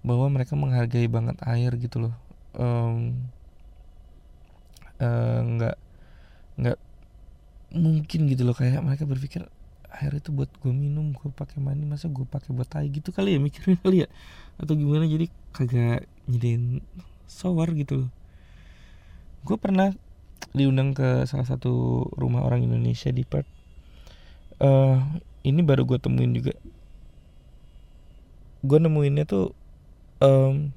bahwa 0.06 0.30
mereka 0.30 0.54
menghargai 0.54 1.10
banget 1.10 1.40
air 1.48 1.74
gitu 1.82 1.98
loh. 2.06 2.16
Um, 2.54 3.26
uh, 5.02 5.42
nggak 5.42 5.76
nggak 6.62 6.78
mungkin 7.74 8.20
gitu 8.30 8.46
loh. 8.46 8.54
Kayak 8.54 8.86
mereka 8.86 9.10
berpikir 9.10 9.50
air 9.96 10.12
itu 10.14 10.30
buat 10.30 10.52
gue 10.60 10.76
minum 10.76 11.16
gue 11.16 11.32
pakai 11.32 11.64
mandi 11.64 11.88
masa 11.88 12.12
gue 12.12 12.28
pakai 12.28 12.54
buat 12.54 12.70
tai? 12.70 12.92
Gitu 12.94 13.10
kali 13.10 13.34
ya 13.34 13.40
mikirnya 13.42 13.80
kali 13.82 14.06
ya. 14.06 14.08
Atau 14.62 14.78
gimana? 14.78 15.10
Jadi 15.10 15.32
kagak 15.56 16.06
nyediain 16.30 16.84
shower 17.26 17.74
gitu 17.74 18.06
loh. 18.06 18.12
Gue 19.42 19.58
pernah 19.58 19.96
diundang 20.56 20.96
ke 20.96 21.28
salah 21.28 21.48
satu 21.48 22.06
rumah 22.16 22.44
orang 22.48 22.64
Indonesia 22.64 23.12
di 23.12 23.28
Perth. 23.28 23.50
Uh, 24.62 25.04
ini 25.44 25.62
baru 25.62 25.84
gue 25.84 26.00
temuin 26.00 26.32
juga. 26.32 26.56
Gue 28.66 28.80
nemuinnya 28.80 29.28
tuh 29.28 29.54
um, 30.24 30.72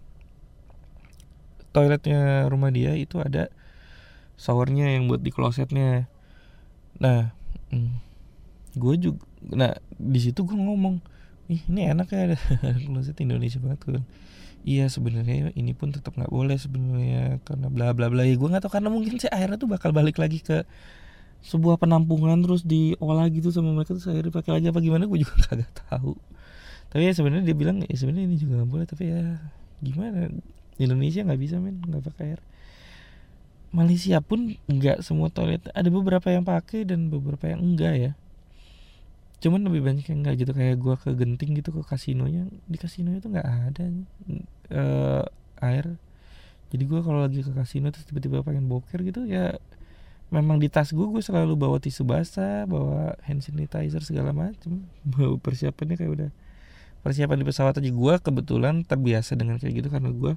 toiletnya 1.70 2.50
rumah 2.50 2.74
dia 2.74 2.98
itu 2.98 3.22
ada 3.22 3.48
showernya 4.36 4.98
yang 4.98 5.06
buat 5.06 5.22
di 5.22 5.30
klosetnya. 5.30 6.10
Nah 6.98 7.30
hmm, 7.70 7.92
gue 8.76 8.94
juga 8.98 9.22
nah 9.54 9.72
di 9.94 10.18
situ 10.18 10.42
gue 10.42 10.58
ngomong 10.58 10.98
ih 11.48 11.62
ini 11.70 11.94
enak 11.94 12.10
ya 12.10 12.34
ada 12.34 12.38
kloset 12.84 13.16
Indonesia 13.22 13.62
banget 13.62 13.80
gue 13.86 14.02
iya 14.64 14.86
sebenarnya 14.90 15.54
ini 15.54 15.72
pun 15.74 15.94
tetap 15.94 16.14
nggak 16.14 16.30
boleh 16.32 16.56
sebenarnya 16.58 17.42
karena 17.44 17.68
bla 17.70 17.92
bla 17.94 18.08
bla. 18.10 18.22
Ya 18.26 18.34
gue 18.34 18.48
nggak 18.48 18.64
tahu 18.66 18.72
karena 18.78 18.90
mungkin 18.90 19.20
sih 19.20 19.30
akhirnya 19.30 19.58
tuh 19.60 19.70
bakal 19.70 19.90
balik 19.94 20.18
lagi 20.18 20.42
ke 20.42 20.66
sebuah 21.38 21.78
penampungan 21.78 22.42
terus 22.42 22.66
diolah 22.66 23.30
gitu 23.30 23.54
sama 23.54 23.70
mereka 23.70 23.94
terus 23.94 24.10
akhirnya 24.10 24.34
pakai 24.34 24.50
lagi 24.58 24.66
apa 24.74 24.78
gimana 24.82 25.06
gue 25.06 25.18
juga 25.22 25.34
kagak 25.50 25.70
tahu. 25.86 26.18
Tapi 26.88 27.02
ya 27.04 27.12
sebenarnya 27.12 27.44
dia 27.44 27.56
bilang 27.56 27.76
ya 27.84 27.96
sebenarnya 27.96 28.26
ini 28.26 28.36
juga 28.40 28.52
nggak 28.62 28.70
boleh 28.70 28.86
tapi 28.88 29.04
ya 29.12 29.22
gimana? 29.84 30.32
Indonesia 30.78 31.20
nggak 31.26 31.40
bisa 31.40 31.56
men 31.60 31.78
nggak 31.82 32.02
pakai 32.12 32.24
air. 32.34 32.40
Malaysia 33.68 34.16
pun 34.24 34.56
nggak 34.64 35.04
semua 35.04 35.28
toilet 35.28 35.60
ada 35.76 35.88
beberapa 35.92 36.32
yang 36.32 36.40
pakai 36.46 36.88
dan 36.88 37.12
beberapa 37.12 37.52
yang 37.52 37.60
enggak 37.60 37.94
ya 38.00 38.12
cuman 39.38 39.62
lebih 39.70 39.86
banyak 39.86 40.04
yang 40.10 40.26
enggak 40.26 40.34
gitu 40.42 40.52
kayak 40.54 40.76
gue 40.82 40.94
ke 40.98 41.10
genting 41.14 41.50
gitu 41.62 41.70
ke 41.70 41.82
kasinonya 41.86 42.50
di 42.66 42.78
kasinonya 42.78 43.18
tuh 43.22 43.30
nggak 43.30 43.48
ada 43.70 43.84
uh, 44.74 45.24
air. 45.62 45.94
Jadi 46.68 46.84
gue 46.84 47.00
kalau 47.00 47.24
lagi 47.24 47.40
ke 47.40 47.52
kasino 47.54 47.88
terus 47.94 48.04
tiba-tiba 48.04 48.44
pengen 48.44 48.68
boker 48.68 49.00
gitu 49.00 49.24
ya 49.24 49.56
memang 50.28 50.60
di 50.60 50.68
tas 50.68 50.92
gue 50.92 51.06
gue 51.08 51.22
selalu 51.24 51.56
bawa 51.56 51.80
tisu 51.80 52.04
basah 52.04 52.68
bawa 52.68 53.16
hand 53.24 53.40
sanitizer 53.40 54.02
segala 54.04 54.34
macem. 54.34 54.84
Bawa 55.12 55.40
persiapannya 55.40 55.96
kayak 55.96 56.12
udah 56.12 56.30
persiapan 57.06 57.36
di 57.40 57.46
pesawat 57.46 57.74
aja. 57.80 57.90
Gue 57.94 58.14
kebetulan 58.20 58.84
terbiasa 58.84 59.38
dengan 59.38 59.56
kayak 59.56 59.74
gitu 59.80 59.88
karena 59.88 60.10
gue 60.12 60.32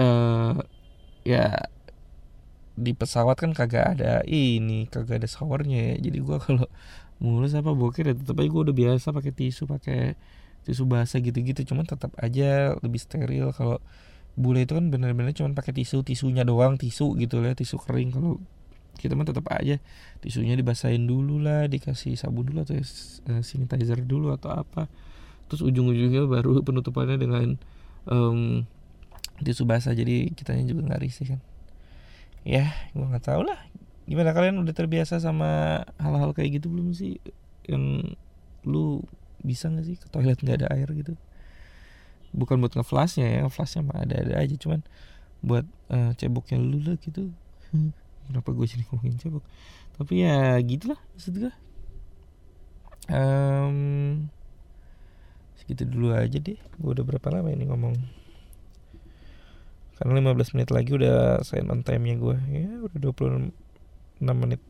uh, 0.00 0.56
ya 1.22 1.68
di 2.72 2.96
pesawat 2.96 3.36
kan 3.36 3.52
kagak 3.52 3.94
ada 3.94 4.24
ini 4.24 4.88
kagak 4.88 5.22
ada 5.22 5.28
showernya 5.30 5.94
ya. 5.94 5.96
Jadi 6.10 6.18
gue 6.18 6.36
kalau 6.42 6.66
mulus 7.22 7.54
apa 7.54 7.70
boker 7.70 8.10
ya 8.10 8.14
tetap 8.18 8.34
aja 8.42 8.48
gue 8.50 8.62
udah 8.66 8.74
biasa 8.74 9.14
pakai 9.14 9.30
tisu 9.30 9.70
pakai 9.70 10.18
tisu 10.66 10.86
basah 10.90 11.22
gitu-gitu 11.22 11.62
cuman 11.70 11.86
tetap 11.86 12.10
aja 12.18 12.74
lebih 12.82 12.98
steril. 12.98 13.54
Kalau 13.54 13.78
bule 14.34 14.66
itu 14.66 14.74
kan 14.74 14.90
bener-bener 14.90 15.30
cuma 15.36 15.54
pakai 15.54 15.70
tisu 15.70 16.02
tisunya 16.02 16.42
doang 16.42 16.74
tisu 16.78 17.14
gitu 17.18 17.38
lah 17.38 17.54
tisu 17.54 17.78
kering. 17.78 18.10
Kalau 18.14 18.42
kita 18.98 19.14
mah 19.14 19.26
tetap 19.26 19.46
aja 19.54 19.78
tisunya 20.22 20.58
dibasahin 20.58 21.06
dulu 21.08 21.40
lah 21.42 21.66
dikasih 21.66 22.14
sabun 22.18 22.52
dulu 22.52 22.62
atau 22.66 22.76
uh, 22.78 23.42
sanitizer 23.42 24.02
dulu 24.02 24.34
atau 24.34 24.50
apa. 24.54 24.90
Terus 25.46 25.62
ujung-ujungnya 25.62 26.26
baru 26.26 26.58
penutupannya 26.66 27.18
dengan 27.22 27.58
um, 28.10 28.66
tisu 29.42 29.66
basah 29.66 29.94
jadi 29.94 30.30
kitanya 30.34 30.66
juga 30.66 30.90
nggak 30.90 31.00
risih 31.02 31.38
kan. 31.38 31.40
Ya 32.42 32.70
gue 32.94 33.06
nggak 33.06 33.30
tahu 33.30 33.46
lah 33.46 33.58
gimana 34.08 34.34
kalian 34.34 34.58
udah 34.60 34.74
terbiasa 34.74 35.22
sama 35.22 35.82
hal-hal 35.96 36.34
kayak 36.34 36.62
gitu 36.62 36.72
belum 36.72 36.92
sih? 36.92 37.22
Yang 37.66 38.16
lu 38.66 39.02
bisa 39.42 39.70
nggak 39.70 39.86
sih 39.86 39.96
ke 39.98 40.06
toilet 40.10 40.38
nggak 40.38 40.64
ada 40.64 40.68
air 40.74 40.88
gitu? 40.94 41.14
Bukan 42.32 42.58
buat 42.62 42.72
ngeflashnya 42.74 43.28
ya 43.28 43.38
ngeflashnya 43.46 43.82
mah 43.84 44.02
ada 44.02 44.16
ada 44.18 44.34
aja 44.40 44.54
cuman 44.56 44.80
buat 45.42 45.66
uh, 45.90 46.14
ceboknya 46.16 46.56
lu 46.58 46.78
lah 46.82 46.96
gitu. 46.98 47.34
Hmm. 47.72 47.96
kenapa 48.28 48.54
gue 48.54 48.66
jadi 48.68 48.84
ngomongin 48.88 49.18
cebok? 49.18 49.44
Tapi 49.98 50.22
ya 50.22 50.56
gitulah 50.62 51.00
maksud 51.14 51.34
gue 51.36 51.52
um, 53.10 53.76
segitu 55.58 55.82
dulu 55.86 56.14
aja 56.14 56.38
deh. 56.38 56.58
Gue 56.78 56.90
udah 56.94 57.04
berapa 57.04 57.28
lama 57.30 57.50
ini 57.50 57.66
ngomong? 57.66 57.94
Karena 59.98 60.18
15 60.18 60.54
menit 60.58 60.70
lagi 60.74 60.90
udah 60.94 61.46
sign 61.46 61.70
on 61.70 61.86
time 61.86 62.02
nya 62.02 62.16
gue 62.18 62.36
ya 62.50 62.70
udah 62.90 63.10
26 64.22 64.38
menit 64.38 64.62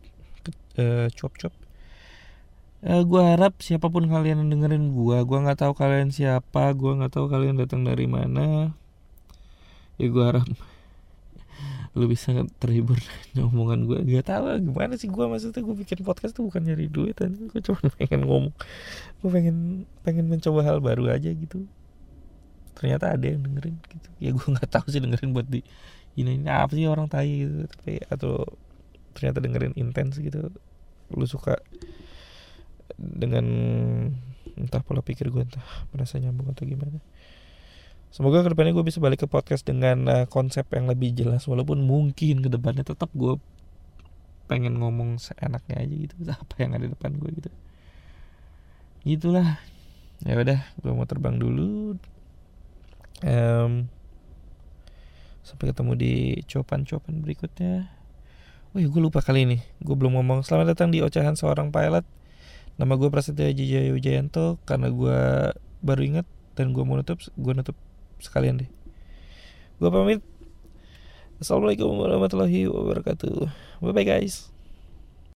uh, 0.80 1.06
cuap-cuap. 1.12 1.54
Uh, 2.82 2.98
eh, 2.98 3.02
gue 3.04 3.22
harap 3.22 3.54
siapa 3.62 3.86
pun 3.92 4.08
kalian 4.08 4.42
yang 4.42 4.50
dengerin 4.58 4.90
gue 4.90 5.16
gue 5.22 5.38
nggak 5.38 5.60
tahu 5.62 5.72
kalian 5.76 6.10
siapa 6.10 6.74
gue 6.74 6.92
nggak 6.98 7.12
tahu 7.14 7.28
kalian 7.28 7.60
datang 7.60 7.84
dari 7.84 8.08
mana. 8.08 8.74
Ya 10.00 10.06
gue 10.08 10.24
harap 10.24 10.48
lu 11.98 12.08
bisa 12.08 12.32
terhibur 12.56 12.96
dengan 12.96 13.52
omongan 13.52 13.84
gue 13.84 13.98
gak 14.16 14.32
tahu 14.32 14.48
gimana 14.64 14.96
sih 14.96 15.12
gue 15.12 15.24
maksudnya 15.28 15.60
gue 15.60 15.76
bikin 15.76 16.00
podcast 16.00 16.32
tuh 16.32 16.48
bukan 16.48 16.64
nyari 16.64 16.88
duit 16.88 17.12
aja 17.20 17.36
gue 17.36 17.60
cuma 17.60 17.80
pengen 18.00 18.24
ngomong. 18.24 18.54
Gue 19.20 19.30
pengen 19.30 19.84
pengen 20.02 20.26
mencoba 20.32 20.64
hal 20.64 20.80
baru 20.80 21.12
aja 21.12 21.28
gitu. 21.30 21.68
Ternyata 22.72 23.14
ada 23.14 23.26
yang 23.28 23.44
dengerin 23.44 23.76
gitu. 23.78 24.08
Ya 24.18 24.32
gue 24.32 24.46
nggak 24.48 24.70
tahu 24.72 24.88
sih 24.88 24.98
dengerin 24.98 25.36
buat 25.36 25.46
di 25.46 25.60
ini 26.16 26.36
ini 26.40 26.48
apa 26.48 26.72
sih 26.76 26.84
orang 26.84 27.08
tai 27.08 27.44
gitu 27.44 27.64
tapi 27.72 28.04
atau 28.08 28.44
ternyata 29.12 29.38
dengerin 29.38 29.76
intens 29.76 30.18
gitu 30.18 30.50
lu 31.12 31.26
suka 31.28 31.60
dengan 32.96 33.46
entah 34.56 34.82
pola 34.84 35.00
pikir 35.00 35.32
gue 35.32 35.42
entah 35.44 35.64
merasa 35.92 36.20
nyambung 36.20 36.52
atau 36.52 36.64
gimana. 36.68 37.00
Semoga 38.12 38.44
ke 38.44 38.52
depannya 38.52 38.76
gue 38.76 38.84
bisa 38.84 39.00
balik 39.00 39.24
ke 39.24 39.28
podcast 39.28 39.64
dengan 39.64 40.04
uh, 40.04 40.26
konsep 40.28 40.68
yang 40.76 40.84
lebih 40.84 41.16
jelas 41.16 41.48
walaupun 41.48 41.80
mungkin 41.80 42.44
ke 42.44 42.48
depannya 42.52 42.84
tetap 42.84 43.08
gue 43.16 43.40
pengen 44.52 44.76
ngomong 44.76 45.16
seenaknya 45.16 45.80
aja 45.80 45.94
gitu 45.96 46.14
apa 46.44 46.54
yang 46.60 46.76
ada 46.76 46.84
di 46.84 46.92
depan 46.92 47.16
gue 47.16 47.30
gitu. 47.40 47.50
Gitulah. 49.08 49.56
Ya 50.22 50.36
udah 50.36 50.60
gue 50.60 50.92
mau 50.92 51.08
terbang 51.08 51.40
dulu. 51.40 51.96
Um, 53.22 53.88
sampai 55.42 55.74
ketemu 55.74 55.92
di 55.98 56.14
copan-copan 56.46 57.22
berikutnya 57.22 58.01
oh 58.72 58.78
ya 58.80 58.88
gue 58.88 59.02
lupa 59.04 59.20
kali 59.20 59.44
ini. 59.44 59.58
Gue 59.84 59.94
belum 59.96 60.16
ngomong. 60.16 60.44
Selamat 60.44 60.72
datang 60.76 60.88
di 60.88 61.04
ocehan 61.04 61.36
seorang 61.36 61.68
pilot. 61.68 62.04
Nama 62.80 62.92
gue 62.96 63.08
Prasetyo 63.12 63.52
Jaya 63.52 63.92
Wijayanto 63.92 64.56
karena 64.64 64.88
gue 64.88 65.18
baru 65.84 66.02
ingat 66.02 66.26
dan 66.56 66.72
gue 66.72 66.80
mau 66.84 66.96
nutup 66.96 67.20
gue 67.20 67.52
nutup 67.52 67.76
sekalian 68.20 68.64
deh. 68.64 68.70
Gue 69.76 69.92
pamit. 69.92 70.20
Assalamualaikum 71.36 71.92
warahmatullahi 72.00 72.70
wabarakatuh. 72.70 73.50
Bye 73.82 73.92
bye 73.92 74.06
guys 74.06 74.51